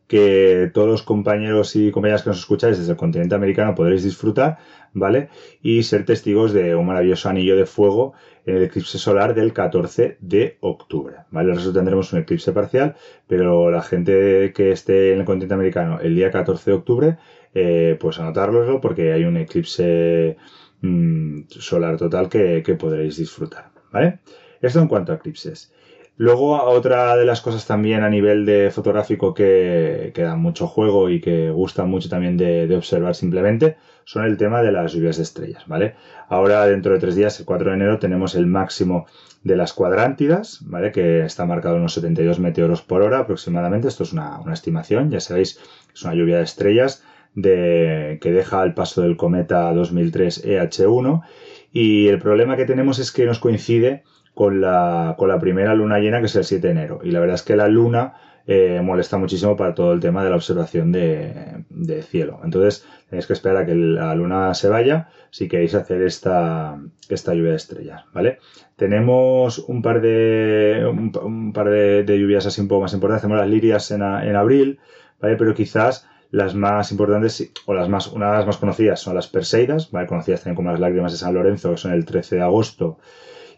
que 0.10 0.72
todos 0.74 0.88
los 0.88 1.04
compañeros 1.04 1.76
y 1.76 1.92
compañeras 1.92 2.24
que 2.24 2.32
nos 2.32 2.40
escucháis 2.40 2.80
desde 2.80 2.94
el 2.94 2.98
continente 2.98 3.36
americano 3.36 3.76
podréis 3.76 4.04
disfrutar, 4.04 4.58
¿vale? 4.92 5.30
Y 5.62 5.84
ser 5.84 6.04
testigos 6.04 6.52
de 6.52 6.74
un 6.74 6.88
maravilloso 6.88 7.30
anillo 7.30 7.56
de 7.56 7.68
fuego 7.68 8.14
en 8.48 8.56
el 8.56 8.64
eclipse 8.64 8.98
solar 8.98 9.36
del 9.36 9.54
14 9.54 10.18
de 10.20 10.58
octubre, 10.62 11.18
¿vale? 11.30 11.52
El 11.52 11.58
resto 11.58 11.74
tendremos 11.74 12.12
un 12.12 12.20
eclipse 12.22 12.52
parcial, 12.52 12.96
pero 13.28 13.70
la 13.70 13.84
gente 13.84 14.52
que 14.52 14.72
esté 14.72 15.14
en 15.14 15.20
el 15.20 15.26
continente 15.26 15.54
americano 15.54 16.00
el 16.02 16.16
día 16.16 16.32
14 16.32 16.72
de 16.72 16.76
octubre, 16.76 17.18
eh, 17.54 17.98
pues 18.00 18.20
anotároslo 18.20 18.80
porque 18.82 19.14
hay 19.14 19.24
un 19.24 19.38
eclipse 19.38 20.38
mm, 20.82 21.42
solar 21.50 21.98
total 21.98 22.30
que, 22.30 22.64
que 22.64 22.76
podréis 22.76 23.18
disfrutar, 23.18 23.72
¿vale? 23.92 24.20
Esto 24.62 24.80
en 24.80 24.88
cuanto 24.88 25.12
a 25.12 25.16
eclipses. 25.16 25.74
Luego, 26.20 26.62
otra 26.64 27.16
de 27.16 27.24
las 27.24 27.40
cosas 27.40 27.66
también 27.66 28.04
a 28.04 28.10
nivel 28.10 28.46
de 28.46 28.72
fotográfico 28.72 29.34
que, 29.34 30.12
que 30.14 30.22
dan 30.24 30.42
mucho 30.42 30.68
juego 30.68 31.10
y 31.10 31.22
que 31.22 31.50
gustan 31.50 31.90
mucho 31.90 32.10
también 32.10 32.36
de, 32.36 32.68
de, 32.68 32.76
observar 32.76 33.16
simplemente 33.16 33.78
son 34.04 34.26
el 34.26 34.36
tema 34.36 34.62
de 34.62 34.74
las 34.74 34.92
lluvias 34.92 35.16
de 35.16 35.24
estrellas, 35.24 35.64
¿vale? 35.68 35.96
Ahora, 36.28 36.66
dentro 36.66 36.92
de 36.92 37.00
tres 37.00 37.16
días, 37.16 37.40
el 37.40 37.46
4 37.46 37.70
de 37.70 37.76
enero, 37.78 38.00
tenemos 38.00 38.36
el 38.36 38.48
máximo 38.48 39.06
de 39.44 39.56
las 39.56 39.72
cuadrántidas, 39.72 40.60
¿vale? 40.66 40.92
Que 40.92 41.24
está 41.24 41.46
marcado 41.46 41.76
en 41.76 41.82
unos 41.82 41.94
72 41.94 42.40
meteoros 42.40 42.82
por 42.82 43.02
hora 43.02 43.20
aproximadamente. 43.20 43.88
Esto 43.88 44.04
es 44.04 44.12
una, 44.12 44.42
una 44.42 44.54
estimación, 44.54 45.12
ya 45.12 45.22
sabéis, 45.22 45.58
es 45.94 46.04
una 46.04 46.16
lluvia 46.16 46.40
de 46.40 46.44
estrellas 46.44 47.02
de, 47.42 48.20
que 48.22 48.32
deja 48.32 48.62
al 48.62 48.74
paso 48.74 49.02
del 49.02 49.18
cometa 49.18 49.74
2003 49.74 50.46
EH1. 50.46 51.24
Y 51.72 52.08
el 52.08 52.20
problema 52.20 52.58
que 52.58 52.66
tenemos 52.66 53.00
es 53.00 53.12
que 53.12 53.26
nos 53.26 53.40
coincide 53.40 54.04
con 54.34 54.62
la, 54.62 55.16
con 55.18 55.30
la 55.30 55.40
primera 55.40 55.76
luna 55.76 56.00
llena, 56.00 56.20
que 56.20 56.28
es 56.28 56.36
el 56.36 56.46
7 56.46 56.66
de 56.68 56.72
enero. 56.72 57.00
Y 57.04 57.12
la 57.12 57.20
verdad 57.20 57.36
es 57.36 57.44
que 57.44 57.56
la 57.56 57.68
luna 57.68 58.16
eh, 58.52 58.82
molesta 58.82 59.20
muchísimo 59.20 59.56
para 59.56 59.76
todo 59.76 59.94
el 59.94 60.00
tema 60.00 60.24
de 60.24 60.32
la 60.32 60.36
observación 60.36 60.92
de, 60.92 62.02
cielo. 62.02 62.40
Entonces, 62.44 62.84
tenéis 63.08 63.28
que 63.28 63.34
esperar 63.34 63.58
a 63.58 63.66
que 63.68 63.76
la 63.76 64.16
luna 64.16 64.56
se 64.56 64.70
vaya 64.70 65.10
si 65.30 65.48
queréis 65.48 65.76
hacer 65.76 66.02
esta, 66.02 66.80
esta 67.10 67.36
lluvia 67.36 67.52
de 67.52 67.58
estrellas, 67.58 68.06
¿vale? 68.12 68.40
Tenemos 68.76 69.60
un 69.60 69.84
par 69.84 70.02
de, 70.02 70.84
un, 70.90 71.54
par 71.54 71.70
de, 71.70 72.18
lluvias 72.18 72.48
así 72.48 72.60
un 72.60 72.68
poco 72.68 72.82
más 72.82 72.94
importantes. 72.96 73.22
Tenemos 73.22 73.42
las 73.42 73.52
lirias 73.52 73.92
en, 73.92 74.02
en 74.02 74.36
abril, 74.36 74.80
¿vale? 75.20 75.36
Pero 75.36 75.54
quizás 75.54 76.08
las 76.32 76.54
más 76.56 76.92
importantes 76.92 77.52
o 77.66 77.74
las 77.74 77.90
más, 77.90 78.08
una 78.08 78.32
de 78.32 78.38
las 78.38 78.46
más 78.46 78.58
conocidas 78.58 79.00
son 79.00 79.16
las 79.16 79.28
Perseidas, 79.28 79.92
¿vale? 79.92 80.08
Conocidas 80.08 80.42
también 80.42 80.56
como 80.56 80.72
las 80.72 80.80
lágrimas 80.80 81.12
de 81.12 81.18
San 81.18 81.34
Lorenzo, 81.34 81.72
que 81.72 81.78
son 81.78 81.94
el 81.94 82.06
13 82.06 82.36
de 82.36 82.42
agosto 82.42 83.00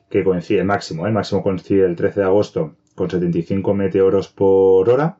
que 0.10 0.24
coincide 0.24 0.60
el 0.60 0.66
máximo, 0.66 1.06
¿eh? 1.06 1.10
el 1.10 1.13
máximo 1.13 1.44
coincide 1.44 1.86
el 1.86 1.96
13 1.96 2.22
de 2.22 2.25
agosto 2.25 2.75
con 2.96 3.10
75 3.10 3.74
meteoros 3.74 4.28
por 4.28 4.90
hora. 4.90 5.18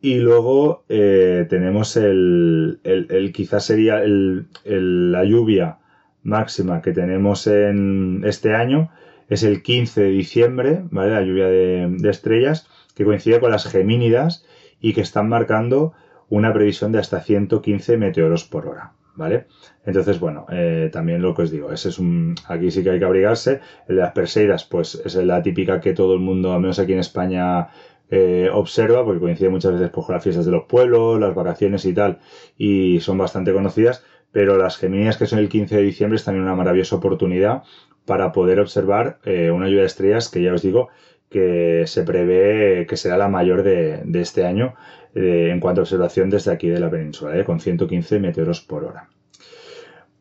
Y 0.00 0.16
luego 0.16 0.84
eh, 0.88 1.46
tenemos 1.48 1.96
el, 1.96 2.80
el, 2.84 3.06
el, 3.10 3.32
quizás 3.32 3.64
sería 3.64 4.02
el, 4.02 4.48
la 4.64 5.24
lluvia 5.24 5.78
máxima 6.22 6.82
que 6.82 6.92
tenemos 6.92 7.46
en 7.46 8.22
este 8.24 8.54
año, 8.54 8.90
es 9.28 9.42
el 9.42 9.62
15 9.62 10.02
de 10.02 10.10
diciembre, 10.10 10.84
¿vale? 10.90 11.12
La 11.12 11.22
lluvia 11.22 11.46
de, 11.46 11.88
de 11.88 12.10
estrellas, 12.10 12.68
que 12.94 13.04
coincide 13.04 13.40
con 13.40 13.50
las 13.50 13.66
gemínidas 13.66 14.44
y 14.84 14.92
que 14.92 15.00
están 15.00 15.30
marcando 15.30 15.94
una 16.28 16.52
previsión 16.52 16.92
de 16.92 16.98
hasta 16.98 17.20
115 17.20 17.96
meteoros 17.96 18.44
por 18.44 18.66
hora. 18.66 18.92
¿vale? 19.14 19.46
Entonces, 19.86 20.20
bueno, 20.20 20.44
eh, 20.50 20.90
también 20.92 21.22
lo 21.22 21.34
que 21.34 21.42
os 21.42 21.50
digo, 21.50 21.72
ese 21.72 21.88
es 21.88 21.98
un, 21.98 22.34
aquí 22.48 22.70
sí 22.70 22.82
que 22.82 22.90
hay 22.90 22.98
que 22.98 23.06
abrigarse. 23.06 23.60
El 23.88 23.96
de 23.96 24.02
las 24.02 24.12
Perseidas, 24.12 24.64
pues 24.64 25.00
es 25.02 25.14
la 25.14 25.42
típica 25.42 25.80
que 25.80 25.94
todo 25.94 26.12
el 26.12 26.20
mundo, 26.20 26.52
al 26.52 26.60
menos 26.60 26.78
aquí 26.78 26.92
en 26.92 26.98
España, 26.98 27.68
eh, 28.10 28.50
observa, 28.52 29.02
porque 29.06 29.20
coincide 29.20 29.48
muchas 29.48 29.72
veces 29.72 29.88
pues, 29.88 30.04
con 30.04 30.16
las 30.16 30.22
fiestas 30.22 30.44
de 30.44 30.52
los 30.52 30.64
pueblos, 30.64 31.18
las 31.18 31.34
vacaciones 31.34 31.86
y 31.86 31.94
tal, 31.94 32.18
y 32.58 33.00
son 33.00 33.16
bastante 33.16 33.54
conocidas, 33.54 34.04
pero 34.32 34.58
las 34.58 34.76
Geminias, 34.76 35.16
que 35.16 35.26
son 35.26 35.38
el 35.38 35.48
15 35.48 35.76
de 35.76 35.82
diciembre, 35.82 36.16
están 36.16 36.34
en 36.34 36.42
una 36.42 36.56
maravillosa 36.56 36.96
oportunidad 36.96 37.62
para 38.04 38.32
poder 38.32 38.60
observar 38.60 39.18
eh, 39.24 39.50
una 39.50 39.66
lluvia 39.66 39.80
de 39.80 39.86
estrellas 39.86 40.28
que 40.28 40.42
ya 40.42 40.52
os 40.52 40.60
digo 40.60 40.90
que 41.30 41.84
se 41.86 42.02
prevé 42.02 42.86
que 42.86 42.96
será 42.96 43.16
la 43.16 43.28
mayor 43.28 43.62
de, 43.62 44.02
de 44.04 44.20
este 44.20 44.44
año 44.44 44.74
eh, 45.14 45.50
en 45.52 45.60
cuanto 45.60 45.80
a 45.80 45.84
observación 45.84 46.30
desde 46.30 46.52
aquí 46.52 46.68
de 46.68 46.80
la 46.80 46.90
península, 46.90 47.38
eh, 47.38 47.44
con 47.44 47.60
115 47.60 48.18
meteoros 48.18 48.60
por 48.60 48.84
hora. 48.84 49.08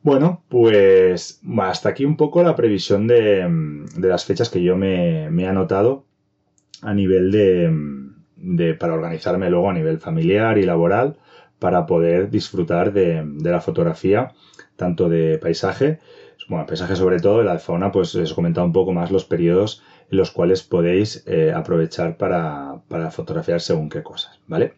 Bueno, 0.03 0.43
pues 0.49 1.41
hasta 1.59 1.89
aquí 1.89 2.05
un 2.05 2.17
poco 2.17 2.43
la 2.43 2.55
previsión 2.55 3.07
de, 3.07 3.47
de 3.95 4.07
las 4.07 4.25
fechas 4.25 4.49
que 4.49 4.61
yo 4.61 4.75
me, 4.75 5.29
me, 5.29 5.43
he 5.43 5.47
anotado 5.47 6.05
a 6.81 6.93
nivel 6.93 7.31
de, 7.31 7.71
de, 8.35 8.73
para 8.73 8.93
organizarme 8.93 9.49
luego 9.49 9.69
a 9.69 9.73
nivel 9.73 9.99
familiar 9.99 10.57
y 10.57 10.63
laboral 10.63 11.17
para 11.57 11.85
poder 11.85 12.29
disfrutar 12.29 12.91
de, 12.91 13.23
de 13.25 13.51
la 13.51 13.61
fotografía, 13.61 14.33
tanto 14.75 15.07
de 15.07 15.37
paisaje, 15.37 15.99
bueno, 16.49 16.65
paisaje 16.65 16.95
sobre 16.95 17.19
todo, 17.19 17.39
de 17.39 17.45
la 17.45 17.57
fauna, 17.57 17.91
pues 17.91 18.13
os 18.13 18.31
he 18.31 18.35
comentado 18.35 18.67
un 18.67 18.73
poco 18.73 18.91
más 18.91 19.09
los 19.09 19.25
periodos 19.25 19.81
los 20.13 20.31
cuales 20.31 20.63
podéis 20.63 21.23
eh, 21.27 21.51
aprovechar 21.53 22.17
para, 22.17 22.81
para, 22.87 23.11
fotografiar 23.11 23.61
según 23.61 23.89
qué 23.89 24.03
cosas, 24.03 24.39
¿vale? 24.47 24.73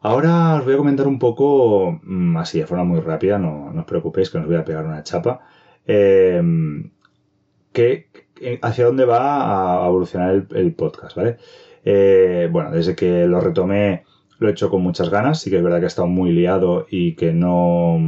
Ahora 0.00 0.56
os 0.56 0.64
voy 0.64 0.74
a 0.74 0.78
comentar 0.78 1.06
un 1.06 1.18
poco, 1.18 2.00
mm, 2.02 2.36
así 2.38 2.58
de 2.58 2.66
forma 2.66 2.84
muy 2.84 3.00
rápida, 3.00 3.38
no, 3.38 3.70
no, 3.72 3.80
os 3.80 3.86
preocupéis 3.86 4.30
que 4.30 4.38
no 4.38 4.44
os 4.44 4.48
voy 4.48 4.58
a 4.58 4.64
pegar 4.64 4.86
una 4.86 5.02
chapa, 5.02 5.40
eh, 5.86 6.42
que, 7.72 8.08
hacia 8.62 8.86
dónde 8.86 9.04
va 9.04 9.84
a 9.84 9.88
evolucionar 9.88 10.30
el, 10.34 10.46
el 10.54 10.74
podcast, 10.74 11.16
¿vale? 11.16 11.36
Eh, 11.84 12.48
bueno, 12.50 12.70
desde 12.70 12.94
que 12.94 13.26
lo 13.26 13.40
retomé 13.40 14.04
lo 14.40 14.48
he 14.48 14.52
hecho 14.52 14.70
con 14.70 14.82
muchas 14.82 15.10
ganas, 15.10 15.40
sí 15.40 15.50
que 15.50 15.58
es 15.58 15.62
verdad 15.62 15.78
que 15.78 15.84
he 15.84 15.88
estado 15.88 16.08
muy 16.08 16.32
liado 16.32 16.86
y 16.90 17.14
que 17.14 17.32
no, 17.32 17.98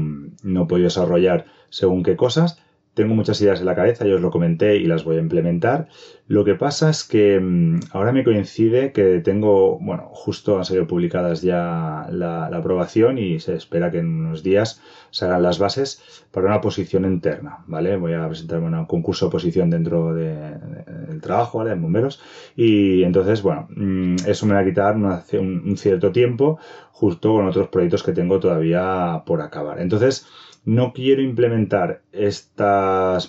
no 0.42 0.62
he 0.62 0.66
podido 0.66 0.86
desarrollar 0.86 1.44
según 1.68 2.02
qué 2.02 2.16
cosas, 2.16 2.61
tengo 2.94 3.14
muchas 3.14 3.40
ideas 3.40 3.60
en 3.60 3.66
la 3.66 3.74
cabeza, 3.74 4.06
yo 4.06 4.16
os 4.16 4.20
lo 4.20 4.30
comenté 4.30 4.76
y 4.76 4.84
las 4.84 5.04
voy 5.04 5.16
a 5.16 5.20
implementar. 5.20 5.88
Lo 6.26 6.44
que 6.44 6.54
pasa 6.54 6.90
es 6.90 7.04
que 7.04 7.40
mmm, 7.40 7.80
ahora 7.92 8.12
me 8.12 8.22
coincide 8.22 8.92
que 8.92 9.20
tengo, 9.20 9.78
bueno, 9.80 10.10
justo 10.12 10.58
han 10.58 10.64
salido 10.64 10.86
publicadas 10.86 11.42
ya 11.42 12.06
la, 12.10 12.46
aprobación 12.46 13.18
y 13.18 13.40
se 13.40 13.54
espera 13.54 13.90
que 13.90 13.98
en 13.98 14.06
unos 14.06 14.42
días 14.42 14.80
se 15.10 15.24
hagan 15.24 15.42
las 15.42 15.58
bases 15.58 16.02
para 16.30 16.46
una 16.46 16.60
posición 16.60 17.04
interna, 17.04 17.64
¿vale? 17.66 17.96
Voy 17.96 18.12
a 18.12 18.28
presentarme 18.28 18.66
un 18.68 18.86
concurso 18.86 19.26
de 19.26 19.32
posición 19.32 19.70
dentro 19.70 20.14
de, 20.14 20.34
de, 20.34 21.06
del 21.08 21.20
trabajo, 21.20 21.58
¿vale? 21.58 21.72
En 21.72 21.82
bomberos. 21.82 22.20
Y 22.56 23.02
entonces, 23.04 23.42
bueno, 23.42 23.68
mmm, 23.74 24.16
eso 24.26 24.46
me 24.46 24.54
va 24.54 24.60
a 24.60 24.64
quitar 24.64 24.96
un 24.96 25.76
cierto 25.76 26.12
tiempo 26.12 26.58
justo 26.92 27.32
con 27.32 27.46
otros 27.48 27.68
proyectos 27.68 28.02
que 28.02 28.12
tengo 28.12 28.38
todavía 28.38 29.22
por 29.26 29.40
acabar. 29.40 29.80
Entonces, 29.80 30.26
no 30.64 30.92
quiero 30.92 31.22
implementar 31.22 32.02
estas, 32.12 33.28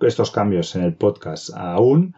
estos 0.00 0.30
cambios 0.30 0.74
en 0.76 0.82
el 0.82 0.94
podcast 0.94 1.50
aún 1.54 2.14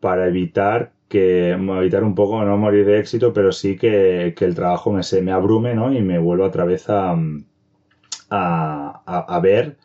para 0.00 0.26
evitar 0.26 0.92
que 1.08 1.50
evitar 1.50 2.04
un 2.04 2.14
poco 2.14 2.44
no 2.44 2.56
morir 2.56 2.86
de 2.86 3.00
éxito, 3.00 3.32
pero 3.32 3.50
sí 3.50 3.76
que, 3.76 4.34
que 4.36 4.44
el 4.44 4.54
trabajo 4.54 4.92
me, 4.92 5.02
se 5.02 5.22
me 5.22 5.32
abrume 5.32 5.74
¿no? 5.74 5.92
y 5.92 6.00
me 6.02 6.18
vuelva 6.18 6.46
otra 6.46 6.64
vez 6.64 6.88
a, 6.88 7.12
a, 7.12 9.02
a, 9.06 9.18
a 9.36 9.40
ver 9.40 9.76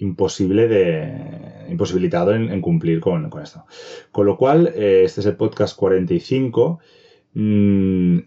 imposible 0.00 0.68
de 0.68 1.66
imposibilitado 1.68 2.34
en, 2.34 2.60
cumplir 2.60 3.00
con, 3.00 3.28
con, 3.30 3.42
esto. 3.42 3.64
Con 4.10 4.26
lo 4.26 4.36
cual, 4.36 4.72
eh, 4.74 5.02
este 5.04 5.20
es 5.20 5.26
el 5.26 5.36
podcast 5.36 5.76
45. 5.76 6.80
Mm, 7.34 8.18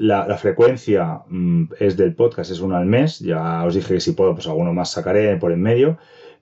la, 0.00 0.26
la 0.26 0.38
frecuencia 0.38 1.20
mm, 1.28 1.64
es 1.78 1.98
del 1.98 2.14
podcast, 2.14 2.50
es 2.50 2.60
uno 2.60 2.76
al 2.76 2.86
mes. 2.86 3.18
Ya 3.20 3.62
os 3.64 3.74
dije 3.74 3.94
que 3.94 4.00
si 4.00 4.12
puedo, 4.12 4.34
pues 4.34 4.46
alguno 4.48 4.72
más 4.72 4.90
sacaré 4.90 5.36
por 5.36 5.52
en 5.52 5.60
medio. 5.60 5.98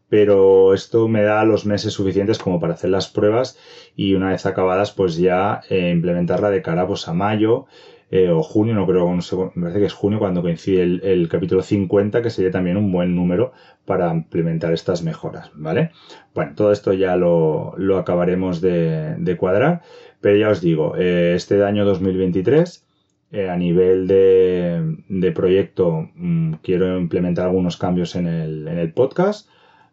Pero 0.09 0.75
esto 0.75 1.09
me 1.09 1.23
da 1.23 1.45
los 1.45 1.67
meses 1.67 1.93
suficientes 1.93 2.39
como 2.39 2.61
para 2.61 2.75
hacer 2.75 2.91
las 2.91 3.09
pruebas 3.09 3.59
y 3.97 4.15
una 4.15 4.31
vez 4.31 4.47
acabadas, 4.47 4.93
pues 4.93 5.17
ya 5.19 5.61
eh, 5.69 5.91
implementarla 5.91 6.51
de 6.51 6.63
cara 6.63 6.87
pues, 6.87 7.09
a 7.09 7.15
mayo 7.15 7.67
eh, 8.11 8.31
o 8.31 8.43
junio, 8.43 8.75
no 8.75 8.87
creo, 8.87 9.13
no 9.13 9.21
sé, 9.21 9.37
me 9.37 9.63
parece 9.63 9.81
que 9.81 9.87
es 9.87 9.93
junio 9.93 10.19
cuando 10.19 10.41
coincide 10.41 10.83
el, 10.83 11.29
capítulo 11.29 11.63
50, 11.63 12.23
que 12.23 12.31
sería 12.31 12.51
también 12.51 12.79
un 12.79 12.91
buen 12.91 13.15
número 13.15 13.53
para 13.85 14.11
implementar 14.15 14.73
estas 14.73 15.03
mejoras, 15.03 15.51
¿vale? 15.55 15.91
Bueno, 16.35 16.53
todo 16.55 16.73
esto 16.73 16.95
ya 16.95 17.17
lo, 17.17 17.75
lo 17.77 17.99
acabaremos 17.99 18.63
de, 18.63 19.17
de 19.19 19.37
cuadrar, 19.37 19.83
pero 20.23 20.39
ya 20.39 20.49
os 20.49 20.63
digo, 20.63 20.95
eh, 20.97 21.35
este 21.37 21.63
año 21.63 21.85
2023 21.85 22.88
eh, 23.31 23.51
a 23.51 23.57
nivel 23.57 24.07
de, 24.07 24.97
de 25.09 25.33
proyecto 25.33 26.09
mm, 26.15 26.55
quiero 26.63 26.99
implementar 26.99 27.47
algunos 27.47 27.77
cambios 27.77 28.17
en 28.17 28.27
el, 28.27 28.67
en 28.67 28.79
el 28.79 28.93
podcast. 28.95 29.51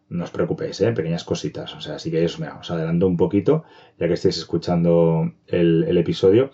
No 0.08 0.24
os 0.24 0.30
preocupéis, 0.30 0.80
¿eh? 0.80 0.92
pequeñas 0.92 1.24
cositas. 1.24 1.74
O 1.74 1.80
sea, 1.80 1.96
así 1.96 2.10
que 2.10 2.24
os, 2.24 2.38
mira, 2.38 2.58
os 2.58 2.70
adelanto 2.70 3.06
un 3.06 3.16
poquito, 3.16 3.64
ya 3.98 4.06
que 4.06 4.14
estáis 4.14 4.38
escuchando 4.38 5.32
el, 5.48 5.84
el 5.84 5.98
episodio. 5.98 6.50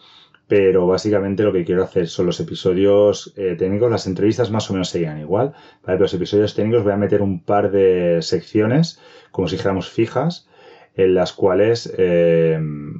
Pero 0.48 0.86
básicamente 0.86 1.44
lo 1.44 1.52
que 1.52 1.64
quiero 1.64 1.84
hacer 1.84 2.08
son 2.08 2.26
los 2.26 2.40
episodios 2.40 3.32
eh, 3.36 3.54
técnicos. 3.56 3.90
Las 3.90 4.08
entrevistas 4.08 4.50
más 4.50 4.68
o 4.68 4.72
menos 4.72 4.88
seguían 4.88 5.20
igual. 5.20 5.50
¿vale? 5.50 5.58
Pero 5.84 6.00
los 6.00 6.14
episodios 6.14 6.54
técnicos 6.54 6.82
voy 6.82 6.92
a 6.92 6.96
meter 6.96 7.22
un 7.22 7.44
par 7.44 7.70
de 7.70 8.18
secciones, 8.22 8.98
como 9.30 9.46
si 9.46 9.56
dijéramos 9.56 9.88
fijas, 9.88 10.48
en 10.94 11.14
las 11.14 11.32
cuales 11.32 11.94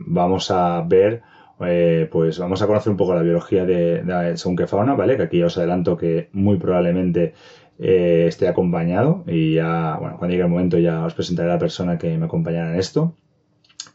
vamos 0.07 0.51
a 0.51 0.81
ver 0.83 1.23
eh, 1.67 2.09
pues 2.11 2.39
vamos 2.39 2.63
a 2.63 2.67
conocer 2.67 2.91
un 2.91 2.97
poco 2.97 3.15
la 3.15 3.23
biología 3.23 3.65
de, 3.65 4.03
de 4.03 4.55
qué 4.57 4.67
fauna, 4.67 4.95
¿vale? 4.95 5.17
Que 5.17 5.23
aquí 5.25 5.39
ya 5.39 5.47
os 5.47 5.59
adelanto 5.59 5.97
que 5.97 6.29
muy 6.33 6.59
probablemente 6.59 7.35
eh, 7.79 8.27
esté 8.29 8.49
acompañado 8.49 9.25
y 9.27 9.55
ya, 9.55 9.97
bueno, 9.99 10.17
cuando 10.19 10.33
llegue 10.33 10.45
el 10.45 10.51
momento 10.51 10.79
ya 10.79 11.05
os 11.05 11.15
presentaré 11.15 11.51
a 11.51 11.55
la 11.55 11.59
persona 11.59 11.99
que 11.99 12.17
me 12.19 12.27
acompañará 12.27 12.73
en 12.73 12.79
esto. 12.79 13.17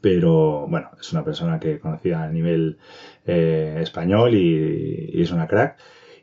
Pero 0.01 0.67
bueno, 0.67 0.89
es 0.99 1.11
una 1.11 1.23
persona 1.23 1.59
que 1.59 1.79
conocía 1.79 2.23
a 2.23 2.29
nivel 2.29 2.77
eh, 3.25 3.79
español 3.81 4.35
y, 4.35 5.11
y, 5.13 5.21
es 5.21 5.31
una 5.31 5.47
crack. 5.47 5.77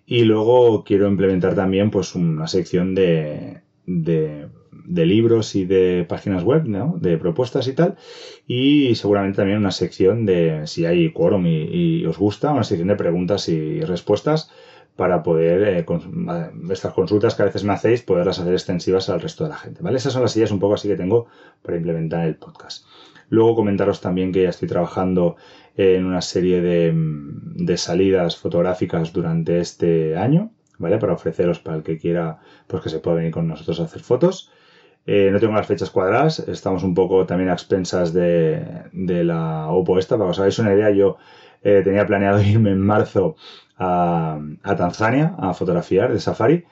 Y 0.06 0.24
luego 0.24 0.84
quiero 0.84 1.08
implementar 1.08 1.54
también 1.54 1.90
pues 1.90 2.14
una 2.14 2.46
sección 2.46 2.94
de, 2.94 3.62
de 3.86 4.48
de 4.84 5.06
libros 5.06 5.54
y 5.54 5.64
de 5.64 6.04
páginas 6.08 6.42
web, 6.42 6.64
¿no? 6.66 6.96
de 7.00 7.16
propuestas 7.18 7.68
y 7.68 7.72
tal, 7.72 7.96
y 8.46 8.94
seguramente 8.94 9.36
también 9.36 9.58
una 9.58 9.70
sección 9.70 10.26
de, 10.26 10.66
si 10.66 10.86
hay 10.86 11.12
quórum 11.12 11.46
y, 11.46 12.04
os 12.06 12.18
gusta, 12.18 12.52
una 12.52 12.64
sección 12.64 12.88
de 12.88 12.96
preguntas 12.96 13.48
y 13.48 13.80
respuestas 13.80 14.50
para 14.96 15.22
poder, 15.22 15.78
eh, 15.78 15.84
con, 15.84 16.28
estas 16.70 16.92
consultas 16.92 17.34
que 17.34 17.42
a 17.42 17.46
veces 17.46 17.64
me 17.64 17.72
hacéis, 17.72 18.02
poderlas 18.02 18.38
hacer 18.38 18.52
extensivas 18.52 19.08
al 19.08 19.20
resto 19.20 19.44
de 19.44 19.50
la 19.50 19.56
gente, 19.56 19.82
¿vale? 19.82 19.96
Esas 19.96 20.12
son 20.12 20.22
las 20.22 20.36
ideas 20.36 20.52
un 20.52 20.60
poco 20.60 20.74
así 20.74 20.88
que 20.88 20.96
tengo 20.96 21.26
para 21.62 21.76
implementar 21.76 22.26
el 22.26 22.36
podcast. 22.36 22.86
Luego 23.28 23.56
comentaros 23.56 24.00
también 24.00 24.32
que 24.32 24.42
ya 24.42 24.50
estoy 24.50 24.68
trabajando 24.68 25.36
en 25.76 26.04
una 26.04 26.20
serie 26.20 26.60
de, 26.60 26.92
de 26.94 27.76
salidas 27.76 28.36
fotográficas 28.36 29.12
durante 29.12 29.58
este 29.58 30.16
año, 30.16 30.52
¿vale? 30.78 30.98
Para 30.98 31.14
ofreceros 31.14 31.58
para 31.58 31.78
el 31.78 31.82
que 31.82 31.98
quiera, 31.98 32.40
pues 32.66 32.82
que 32.82 32.90
se 32.90 33.00
pueda 33.00 33.16
venir 33.16 33.32
con 33.32 33.48
nosotros 33.48 33.80
a 33.80 33.84
hacer 33.84 34.02
fotos. 34.02 34.50
Eh, 35.06 35.30
no 35.30 35.38
tengo 35.38 35.54
las 35.54 35.66
fechas 35.66 35.90
cuadradas, 35.90 36.38
estamos 36.40 36.82
un 36.82 36.94
poco 36.94 37.26
también 37.26 37.50
a 37.50 37.52
expensas 37.52 38.12
de, 38.14 38.64
de 38.92 39.25
la 39.25 39.68
OPO 39.68 39.99
esta, 39.99 40.16
para 40.16 40.28
que 40.28 40.30
os 40.30 40.38
hagáis 40.38 40.58
una 40.58 40.73
idea, 40.73 40.90
yo 40.90 41.18
eh, 41.62 41.82
tenía 41.84 42.06
planeado 42.06 42.40
irme 42.42 42.70
en 42.70 42.80
marzo 42.80 43.37
a, 43.76 44.38
a, 44.62 44.76
Tanzania 44.76 45.34
a 45.38 45.52
fotografiar 45.54 46.12
de 46.12 46.20
safari 46.20 46.64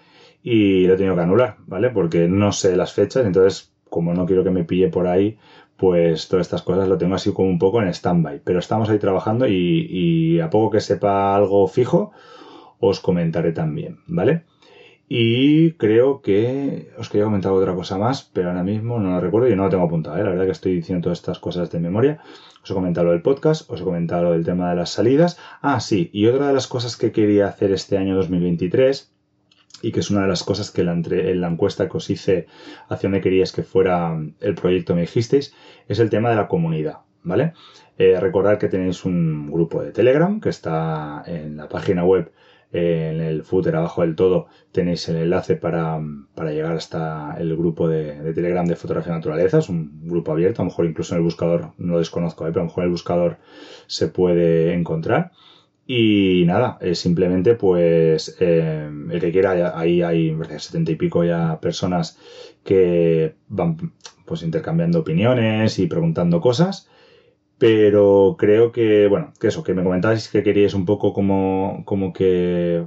y 0.43 0.87
lo 0.87 0.95
he 0.95 0.97
tenido 0.97 1.15
que 1.15 1.23
anular, 1.23 1.57
¿vale? 1.67 1.91
Porque 1.91 2.29
no 2.29 2.53
sé 2.53 2.77
las 2.77 2.93
fechas, 2.93 3.27
entonces 3.27 3.73
como 3.91 4.15
no 4.15 4.25
quiero 4.25 4.45
que 4.45 4.51
me 4.51 4.65
pille 4.65 4.89
por 4.89 5.07
ahí, 5.07 5.39
pues 5.77 6.29
todas 6.29 6.47
estas 6.47 6.63
cosas 6.63 6.89
lo 6.89 6.97
tengo 6.97 7.15
así 7.15 7.33
como 7.33 7.49
un 7.49 7.59
poco 7.59 7.83
en 7.83 7.89
stand-by. 7.89 8.41
Pero 8.45 8.59
estamos 8.59 8.89
ahí 8.89 8.99
trabajando 8.99 9.47
y, 9.47 9.87
y 9.91 10.41
a 10.41 10.49
poco 10.49 10.71
que 10.71 10.81
sepa 10.81 11.35
algo 11.35 11.67
fijo, 11.69 12.13
os 12.81 13.01
comentaré 13.01 13.53
también, 13.53 13.99
¿vale? 14.07 14.45
Y 15.09 15.73
creo 15.73 16.23
que 16.23 16.91
os 16.97 17.09
quería 17.11 17.27
comentar 17.27 17.53
otra 17.53 17.75
cosa 17.75 17.99
más, 17.99 18.31
pero 18.33 18.49
ahora 18.49 18.63
mismo 18.63 18.99
no 18.99 19.11
lo 19.11 19.21
recuerdo 19.21 19.49
y 19.49 19.57
no 19.57 19.65
lo 19.65 19.69
tengo 19.69 19.85
apuntado. 19.85 20.17
¿eh? 20.17 20.25
La 20.25 20.31
verdad 20.31 20.47
que 20.47 20.53
estoy 20.53 20.75
diciendo 20.75 21.05
todas 21.05 21.19
estas 21.19 21.39
cosas 21.39 21.71
de 21.71 21.81
memoria. 21.81 22.21
Os 22.63 22.71
he 22.71 22.75
comentado 22.75 23.07
lo 23.07 23.13
del 23.13 23.23
podcast, 23.23 23.71
os 23.71 23.81
he 23.81 23.85
comentado 23.85 24.25
lo 24.25 24.33
del 24.33 24.45
tema 24.45 24.71
de 24.71 24.77
las 24.77 24.91
salidas. 24.91 25.39
Ah, 25.61 25.81
sí, 25.81 26.11
y 26.13 26.27
otra 26.27 26.49
de 26.49 26.55
las 26.55 26.67
cosas 26.67 26.97
que 26.97 27.13
quería 27.13 27.49
hacer 27.49 27.73
este 27.73 27.99
año 27.99 28.15
2023 28.17 29.13
y 29.83 29.91
que 29.93 30.01
es 30.01 30.11
una 30.11 30.23
de 30.23 30.29
las 30.29 30.45
cosas 30.45 30.71
que 30.71 30.83
en 30.83 31.41
la 31.41 31.49
encuesta 31.49 31.89
que 31.89 31.97
os 31.97 32.09
hice 32.09 32.47
hacia 32.89 33.09
donde 33.09 33.21
queríais 33.21 33.53
que 33.53 33.65
fuera 33.65 34.17
el 34.41 34.55
proyecto 34.55 34.95
me 34.95 35.03
dijisteis, 35.03 35.55
es 35.89 35.99
el 35.99 36.09
tema 36.09 36.31
de 36.31 36.37
la 36.37 36.49
comunidad, 36.49 36.99
¿vale? 37.25 37.53
Eh, 37.99 38.19
recordad 38.19 38.59
que 38.59 38.69
tenéis 38.69 39.05
un 39.05 39.51
grupo 39.51 39.83
de 39.83 39.91
Telegram 39.91 40.41
que 40.41 40.49
está 40.49 41.23
en 41.27 41.57
la 41.57 41.69
página 41.69 42.05
web 42.05 42.33
en 42.73 43.21
el 43.21 43.45
footer 43.45 43.77
abajo 43.77 44.01
del 44.01 44.17
todo 44.17 44.47
tenéis 44.73 45.07
el 45.09 45.17
enlace 45.17 45.57
para, 45.57 46.01
para 46.35 46.53
llegar 46.53 46.75
hasta 46.75 47.37
el 47.39 47.55
grupo 47.57 47.87
de, 47.89 48.33
Telegram 48.33 48.67
de 48.67 48.77
Fotografía 48.77 49.13
Naturaleza. 49.13 49.59
Es 49.59 49.69
un 49.69 50.09
grupo 50.09 50.33
abierto, 50.33 50.63
a 50.63 50.65
lo 50.65 50.71
mejor 50.71 50.87
incluso 50.87 51.15
en 51.15 51.19
el 51.19 51.25
buscador, 51.25 51.73
no 51.77 51.99
desconozco, 51.99 52.47
¿eh? 52.47 52.51
pero 52.51 52.61
a 52.61 52.65
lo 52.65 52.69
mejor 52.69 52.85
en 52.85 52.89
el 52.89 52.93
buscador 52.93 53.37
se 53.87 54.09
puede 54.09 54.73
encontrar. 54.73 55.33
Y 55.87 56.45
nada, 56.47 56.79
simplemente 56.95 57.55
pues 57.55 58.37
eh, 58.41 58.89
el 59.11 59.21
que 59.21 59.33
quiera, 59.33 59.79
ahí 59.79 60.01
hay 60.01 60.35
setenta 60.59 60.93
y 60.93 60.97
pico 60.97 61.25
ya 61.25 61.61
personas 61.61 62.19
que 62.65 63.35
van 63.49 63.93
pues 64.25 64.43
intercambiando 64.43 65.01
opiniones 65.01 65.79
y 65.79 65.89
preguntando 65.89 66.41
cosas 66.41 66.89
pero 67.63 68.35
creo 68.37 68.73
que, 68.73 69.07
bueno, 69.07 69.33
que 69.39 69.47
eso, 69.47 69.63
que 69.63 69.73
me 69.73 69.85
comentabais 69.85 70.29
que 70.29 70.43
queríais 70.43 70.75
un 70.75 70.85
poco 70.85 71.13
como, 71.13 71.85
como 71.85 72.13
que, 72.13 72.85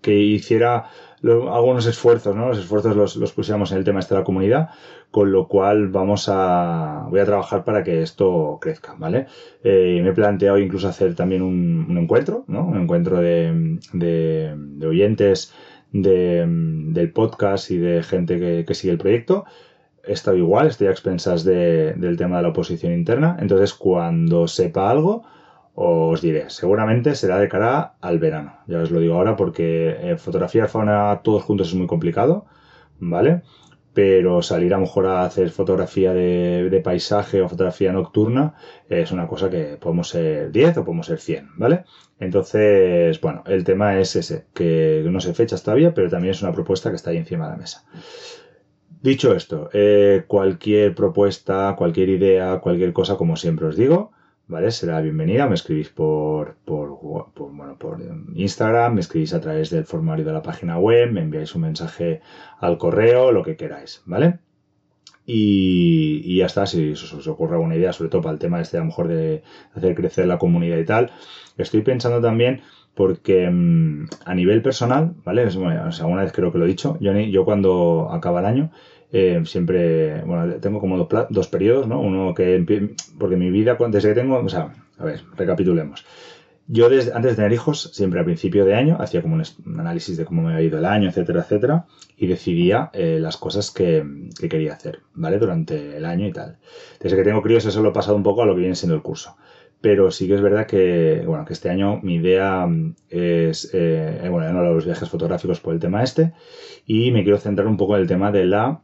que, 0.00 0.16
hiciera 0.16 0.84
algunos 1.20 1.84
esfuerzos, 1.86 2.36
¿no? 2.36 2.50
Los 2.50 2.58
esfuerzos 2.58 2.94
los, 2.94 3.16
los 3.16 3.32
pusiéramos 3.32 3.72
en 3.72 3.78
el 3.78 3.84
tema 3.84 3.98
este 3.98 4.14
de 4.14 4.20
la 4.20 4.24
comunidad, 4.24 4.70
con 5.10 5.32
lo 5.32 5.48
cual 5.48 5.88
vamos 5.88 6.28
a, 6.28 7.08
voy 7.10 7.18
a 7.18 7.24
trabajar 7.24 7.64
para 7.64 7.82
que 7.82 8.00
esto 8.00 8.58
crezca, 8.60 8.94
¿vale? 8.96 9.26
Eh, 9.64 9.98
me 10.04 10.10
he 10.10 10.12
planteado 10.12 10.56
incluso 10.58 10.86
hacer 10.86 11.16
también 11.16 11.42
un, 11.42 11.98
encuentro, 11.98 12.44
¿no? 12.46 12.64
Un 12.64 12.80
encuentro 12.80 13.18
de, 13.18 13.80
de, 13.92 14.86
oyentes 14.86 15.52
de, 15.90 16.44
del 16.46 17.10
podcast 17.10 17.72
y 17.72 17.78
de 17.78 18.04
gente 18.04 18.64
que 18.64 18.74
sigue 18.74 18.92
el 18.92 18.98
proyecto 18.98 19.46
he 20.06 20.12
estado 20.12 20.36
igual, 20.36 20.66
estoy 20.66 20.88
a 20.88 20.90
expensas 20.90 21.44
de, 21.44 21.94
del 21.94 22.16
tema 22.16 22.38
de 22.38 22.42
la 22.44 22.48
oposición 22.50 22.92
interna. 22.92 23.36
Entonces, 23.40 23.74
cuando 23.74 24.48
sepa 24.48 24.90
algo, 24.90 25.24
os 25.74 26.20
diré. 26.20 26.50
Seguramente 26.50 27.14
será 27.14 27.38
de 27.38 27.48
cara 27.48 27.94
al 28.00 28.18
verano. 28.18 28.58
Ya 28.66 28.78
os 28.78 28.90
lo 28.90 29.00
digo 29.00 29.14
ahora 29.14 29.36
porque 29.36 29.96
eh, 30.00 30.16
fotografiar 30.16 30.68
fauna 30.68 31.20
todos 31.22 31.42
juntos 31.42 31.68
es 31.68 31.74
muy 31.74 31.86
complicado, 31.86 32.46
¿vale? 32.98 33.42
Pero 33.92 34.42
salir 34.42 34.74
a 34.74 34.76
lo 34.76 34.82
mejor 34.82 35.06
a 35.06 35.24
hacer 35.24 35.50
fotografía 35.50 36.12
de, 36.12 36.68
de 36.68 36.80
paisaje 36.80 37.42
o 37.42 37.48
fotografía 37.48 37.92
nocturna 37.92 38.54
es 38.88 39.12
una 39.12 39.26
cosa 39.28 39.50
que 39.50 39.76
podemos 39.80 40.08
ser 40.08 40.50
10 40.50 40.78
o 40.78 40.84
podemos 40.84 41.06
ser 41.06 41.18
100, 41.20 41.50
¿vale? 41.56 41.84
Entonces, 42.18 43.20
bueno, 43.20 43.42
el 43.46 43.64
tema 43.64 43.98
es 43.98 44.16
ese, 44.16 44.46
que 44.54 45.04
no 45.06 45.20
sé 45.20 45.34
fechas 45.34 45.62
todavía, 45.62 45.94
pero 45.94 46.08
también 46.08 46.32
es 46.32 46.42
una 46.42 46.52
propuesta 46.52 46.90
que 46.90 46.96
está 46.96 47.10
ahí 47.10 47.18
encima 47.18 47.46
de 47.46 47.52
la 47.52 47.58
mesa. 47.58 47.84
Dicho 49.04 49.34
esto, 49.34 49.68
eh, 49.74 50.24
cualquier 50.26 50.94
propuesta, 50.94 51.74
cualquier 51.76 52.08
idea, 52.08 52.58
cualquier 52.60 52.94
cosa, 52.94 53.18
como 53.18 53.36
siempre 53.36 53.66
os 53.66 53.76
digo, 53.76 54.12
¿vale? 54.46 54.70
Será 54.70 55.02
bienvenida. 55.02 55.46
Me 55.46 55.56
escribís 55.56 55.90
por, 55.90 56.54
por, 56.64 56.98
por, 57.34 57.52
bueno, 57.52 57.76
por 57.76 57.98
Instagram, 58.34 58.94
me 58.94 59.02
escribís 59.02 59.34
a 59.34 59.42
través 59.42 59.68
del 59.68 59.84
formulario 59.84 60.24
de 60.24 60.32
la 60.32 60.40
página 60.40 60.78
web, 60.78 61.12
me 61.12 61.20
enviáis 61.20 61.54
un 61.54 61.60
mensaje 61.60 62.22
al 62.58 62.78
correo, 62.78 63.30
lo 63.30 63.42
que 63.42 63.56
queráis, 63.56 64.02
¿vale? 64.06 64.38
Y, 65.26 66.22
y 66.24 66.38
ya 66.38 66.46
está, 66.46 66.64
si 66.64 66.92
os, 66.92 67.12
os 67.12 67.28
ocurre 67.28 67.56
alguna 67.56 67.76
idea, 67.76 67.92
sobre 67.92 68.08
todo 68.08 68.22
para 68.22 68.32
el 68.32 68.38
tema 68.38 68.62
este, 68.62 68.78
a 68.78 68.80
lo 68.80 68.86
mejor 68.86 69.08
de 69.08 69.42
hacer 69.74 69.94
crecer 69.94 70.26
la 70.26 70.38
comunidad 70.38 70.78
y 70.78 70.84
tal. 70.86 71.10
Estoy 71.58 71.82
pensando 71.82 72.22
también 72.22 72.62
porque 72.94 73.50
mmm, 73.50 74.06
a 74.24 74.34
nivel 74.34 74.62
personal, 74.62 75.12
¿vale? 75.24 75.44
O 75.44 75.92
sea, 75.92 76.06
una 76.06 76.22
vez 76.22 76.32
creo 76.32 76.52
que 76.52 76.58
lo 76.58 76.64
he 76.64 76.68
dicho, 76.68 76.96
yo, 77.00 77.12
yo 77.12 77.44
cuando 77.44 78.08
acaba 78.10 78.40
el 78.40 78.46
año, 78.46 78.70
eh, 79.16 79.40
siempre, 79.44 80.22
bueno, 80.22 80.56
tengo 80.56 80.80
como 80.80 80.98
dos, 80.98 81.26
dos, 81.30 81.46
periodos, 81.46 81.86
¿no? 81.86 82.00
Uno 82.00 82.34
que, 82.34 82.96
porque 83.16 83.36
mi 83.36 83.48
vida, 83.48 83.78
desde 83.88 84.08
que 84.08 84.14
tengo, 84.16 84.38
o 84.38 84.48
sea, 84.48 84.74
a 84.98 85.04
ver, 85.04 85.20
recapitulemos. 85.36 86.04
Yo 86.66 86.86
antes 86.86 87.12
de 87.12 87.34
tener 87.36 87.52
hijos, 87.52 87.90
siempre 87.92 88.18
a 88.18 88.24
principio 88.24 88.64
de 88.64 88.74
año, 88.74 88.96
hacía 88.98 89.22
como 89.22 89.36
un, 89.36 89.44
análisis 89.78 90.16
de 90.16 90.24
cómo 90.24 90.42
me 90.42 90.54
había 90.54 90.66
ido 90.66 90.78
el 90.78 90.84
año, 90.84 91.10
etcétera, 91.10 91.42
etcétera, 91.42 91.86
y 92.16 92.26
decidía 92.26 92.90
eh, 92.92 93.18
las 93.20 93.36
cosas 93.36 93.70
que, 93.70 94.04
que, 94.36 94.48
quería 94.48 94.72
hacer, 94.72 95.02
¿vale? 95.14 95.38
Durante 95.38 95.96
el 95.96 96.04
año 96.06 96.26
y 96.26 96.32
tal. 96.32 96.58
Desde 96.98 97.16
que 97.16 97.22
tengo 97.22 97.40
críos 97.40 97.64
eso 97.66 97.82
lo 97.84 97.90
he 97.90 97.92
pasado 97.92 98.16
un 98.16 98.24
poco 98.24 98.42
a 98.42 98.46
lo 98.46 98.54
que 98.56 98.62
viene 98.62 98.74
siendo 98.74 98.96
el 98.96 99.02
curso. 99.02 99.36
pero 99.80 100.10
sí 100.10 100.26
que 100.26 100.34
es 100.34 100.40
verdad 100.40 100.66
que, 100.66 101.22
bueno, 101.24 101.44
que 101.44 101.52
este 101.52 101.70
año 101.70 102.00
mi 102.02 102.16
idea 102.16 102.66
es, 103.10 103.70
eh, 103.74 104.26
bueno, 104.28 104.48
ya 104.48 104.52
no 104.52 104.64
los 104.64 104.86
viajes 104.86 105.08
fotográficos 105.08 105.60
por 105.60 105.72
el 105.72 105.78
tema 105.78 106.02
este, 106.02 106.32
y 106.84 107.12
me 107.12 107.22
quiero 107.22 107.38
centrar 107.38 107.68
un 107.68 107.76
poco 107.76 107.94
en 107.94 108.02
el 108.02 108.08
tema 108.08 108.32
de 108.32 108.46
la 108.46 108.80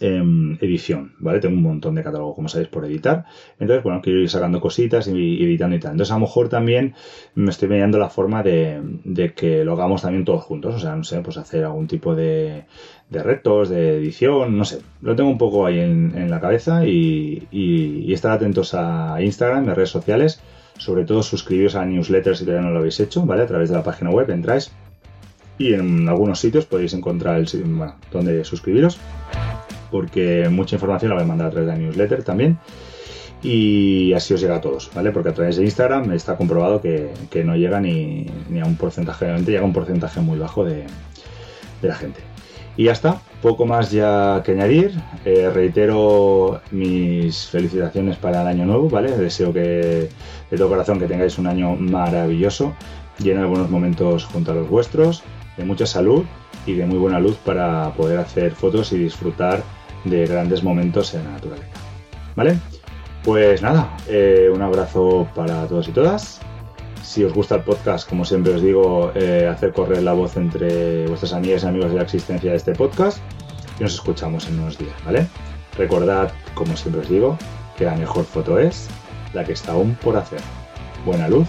edición, 0.00 1.14
¿vale? 1.18 1.40
Tengo 1.40 1.56
un 1.56 1.62
montón 1.62 1.94
de 1.94 2.02
catálogo, 2.02 2.34
como 2.34 2.48
sabéis, 2.48 2.68
por 2.68 2.84
editar. 2.84 3.24
Entonces, 3.58 3.82
bueno, 3.82 4.00
quiero 4.02 4.20
ir 4.20 4.28
sacando 4.30 4.60
cositas 4.60 5.08
y 5.08 5.42
editando 5.42 5.74
y 5.76 5.80
tal. 5.80 5.92
Entonces, 5.92 6.12
a 6.12 6.16
lo 6.16 6.20
mejor 6.20 6.48
también 6.48 6.94
me 7.34 7.50
estoy 7.50 7.68
mediando 7.68 7.98
la 7.98 8.08
forma 8.08 8.42
de, 8.42 8.80
de 9.04 9.32
que 9.32 9.64
lo 9.64 9.72
hagamos 9.72 10.02
también 10.02 10.24
todos 10.24 10.44
juntos. 10.44 10.74
O 10.74 10.78
sea, 10.78 10.94
no 10.94 11.02
sé, 11.04 11.20
pues 11.20 11.36
hacer 11.36 11.64
algún 11.64 11.86
tipo 11.88 12.14
de, 12.14 12.64
de 13.10 13.22
retos, 13.22 13.68
de 13.70 13.96
edición, 13.96 14.56
no 14.56 14.64
sé. 14.64 14.78
Lo 15.02 15.16
tengo 15.16 15.30
un 15.30 15.38
poco 15.38 15.66
ahí 15.66 15.78
en, 15.80 16.12
en 16.16 16.30
la 16.30 16.40
cabeza 16.40 16.86
y, 16.86 17.48
y- 17.50 18.04
y 18.06 18.12
estar 18.12 18.32
atentos 18.32 18.74
a 18.74 19.16
Instagram, 19.20 19.68
a 19.68 19.74
redes 19.74 19.90
sociales. 19.90 20.40
Sobre 20.76 21.04
todo 21.04 21.24
suscribiros 21.24 21.74
a 21.74 21.84
newsletter 21.84 22.36
si 22.36 22.44
todavía 22.44 22.64
no 22.64 22.72
lo 22.72 22.78
habéis 22.78 23.00
hecho, 23.00 23.26
¿vale? 23.26 23.42
A 23.42 23.46
través 23.46 23.68
de 23.68 23.74
la 23.74 23.82
página 23.82 24.10
web 24.10 24.30
entráis 24.30 24.70
y 25.58 25.72
en 25.74 26.08
algunos 26.08 26.38
sitios 26.38 26.66
podéis 26.66 26.94
encontrar 26.94 27.36
el, 27.40 27.48
si- 27.48 27.58
bueno, 27.62 27.96
donde 28.12 28.44
suscribiros 28.44 28.96
porque 29.90 30.48
mucha 30.50 30.76
información 30.76 31.10
la 31.10 31.16
voy 31.16 31.24
a 31.24 31.28
mandar 31.28 31.48
a 31.48 31.50
través 31.50 31.68
de 31.68 31.72
la 31.74 31.78
newsletter 31.78 32.22
también 32.22 32.58
y 33.42 34.12
así 34.14 34.34
os 34.34 34.40
llega 34.40 34.56
a 34.56 34.60
todos, 34.60 34.90
¿vale? 34.94 35.12
Porque 35.12 35.28
a 35.28 35.34
través 35.34 35.56
de 35.56 35.64
Instagram 35.64 36.12
está 36.12 36.36
comprobado 36.36 36.80
que, 36.80 37.12
que 37.30 37.44
no 37.44 37.56
llega 37.56 37.80
ni, 37.80 38.26
ni 38.48 38.60
a 38.60 38.64
un 38.64 38.76
porcentaje, 38.76 39.26
realmente 39.26 39.52
llega 39.52 39.64
un 39.64 39.72
porcentaje 39.72 40.20
muy 40.20 40.38
bajo 40.38 40.64
de, 40.64 40.84
de 41.80 41.88
la 41.88 41.94
gente. 41.94 42.20
Y 42.76 42.84
ya 42.84 42.92
está, 42.92 43.20
poco 43.42 43.66
más 43.66 43.90
ya 43.90 44.40
que 44.44 44.52
añadir. 44.52 44.92
Eh, 45.24 45.50
reitero 45.52 46.60
mis 46.70 47.48
felicitaciones 47.48 48.16
para 48.16 48.42
el 48.42 48.48
año 48.48 48.66
nuevo, 48.66 48.88
¿vale? 48.88 49.16
Deseo 49.16 49.52
que 49.52 50.08
de 50.50 50.56
todo 50.56 50.68
corazón 50.68 50.98
que 51.00 51.06
tengáis 51.06 51.38
un 51.38 51.48
año 51.48 51.74
maravilloso, 51.74 52.74
lleno 53.18 53.42
de 53.42 53.48
buenos 53.48 53.68
momentos 53.68 54.24
junto 54.26 54.52
a 54.52 54.54
los 54.54 54.68
vuestros, 54.68 55.24
de 55.56 55.64
mucha 55.64 55.86
salud 55.86 56.24
y 56.66 56.74
de 56.74 56.86
muy 56.86 56.98
buena 56.98 57.18
luz 57.18 57.36
para 57.36 57.92
poder 57.94 58.20
hacer 58.20 58.52
fotos 58.52 58.92
y 58.92 58.98
disfrutar 58.98 59.62
de 60.04 60.26
grandes 60.26 60.62
momentos 60.62 61.14
en 61.14 61.24
la 61.24 61.32
naturaleza. 61.32 61.68
¿Vale? 62.36 62.58
Pues 63.24 63.62
nada, 63.62 63.96
eh, 64.08 64.48
un 64.52 64.62
abrazo 64.62 65.28
para 65.34 65.66
todos 65.66 65.88
y 65.88 65.92
todas. 65.92 66.40
Si 67.02 67.24
os 67.24 67.32
gusta 67.32 67.56
el 67.56 67.62
podcast, 67.62 68.08
como 68.08 68.24
siempre 68.24 68.54
os 68.54 68.62
digo, 68.62 69.12
eh, 69.14 69.48
hacer 69.50 69.72
correr 69.72 70.02
la 70.02 70.12
voz 70.12 70.36
entre 70.36 71.06
vuestras 71.06 71.32
amigas 71.32 71.64
y 71.64 71.66
amigos 71.66 71.90
de 71.90 71.96
la 71.96 72.02
existencia 72.02 72.50
de 72.50 72.56
este 72.56 72.72
podcast 72.72 73.18
y 73.78 73.82
nos 73.82 73.94
escuchamos 73.94 74.46
en 74.48 74.60
unos 74.60 74.78
días, 74.78 74.94
¿vale? 75.04 75.26
Recordad, 75.76 76.30
como 76.54 76.76
siempre 76.76 77.02
os 77.02 77.08
digo, 77.08 77.38
que 77.76 77.84
la 77.84 77.94
mejor 77.94 78.24
foto 78.24 78.58
es 78.58 78.88
la 79.32 79.44
que 79.44 79.52
está 79.52 79.72
aún 79.72 79.94
por 80.02 80.16
hacer. 80.16 80.40
Buena 81.04 81.28
luz 81.28 81.48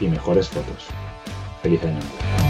y 0.00 0.08
mejores 0.08 0.48
fotos. 0.48 0.86
Feliz 1.62 1.82
año 1.82 1.92
nuevo. 1.92 2.47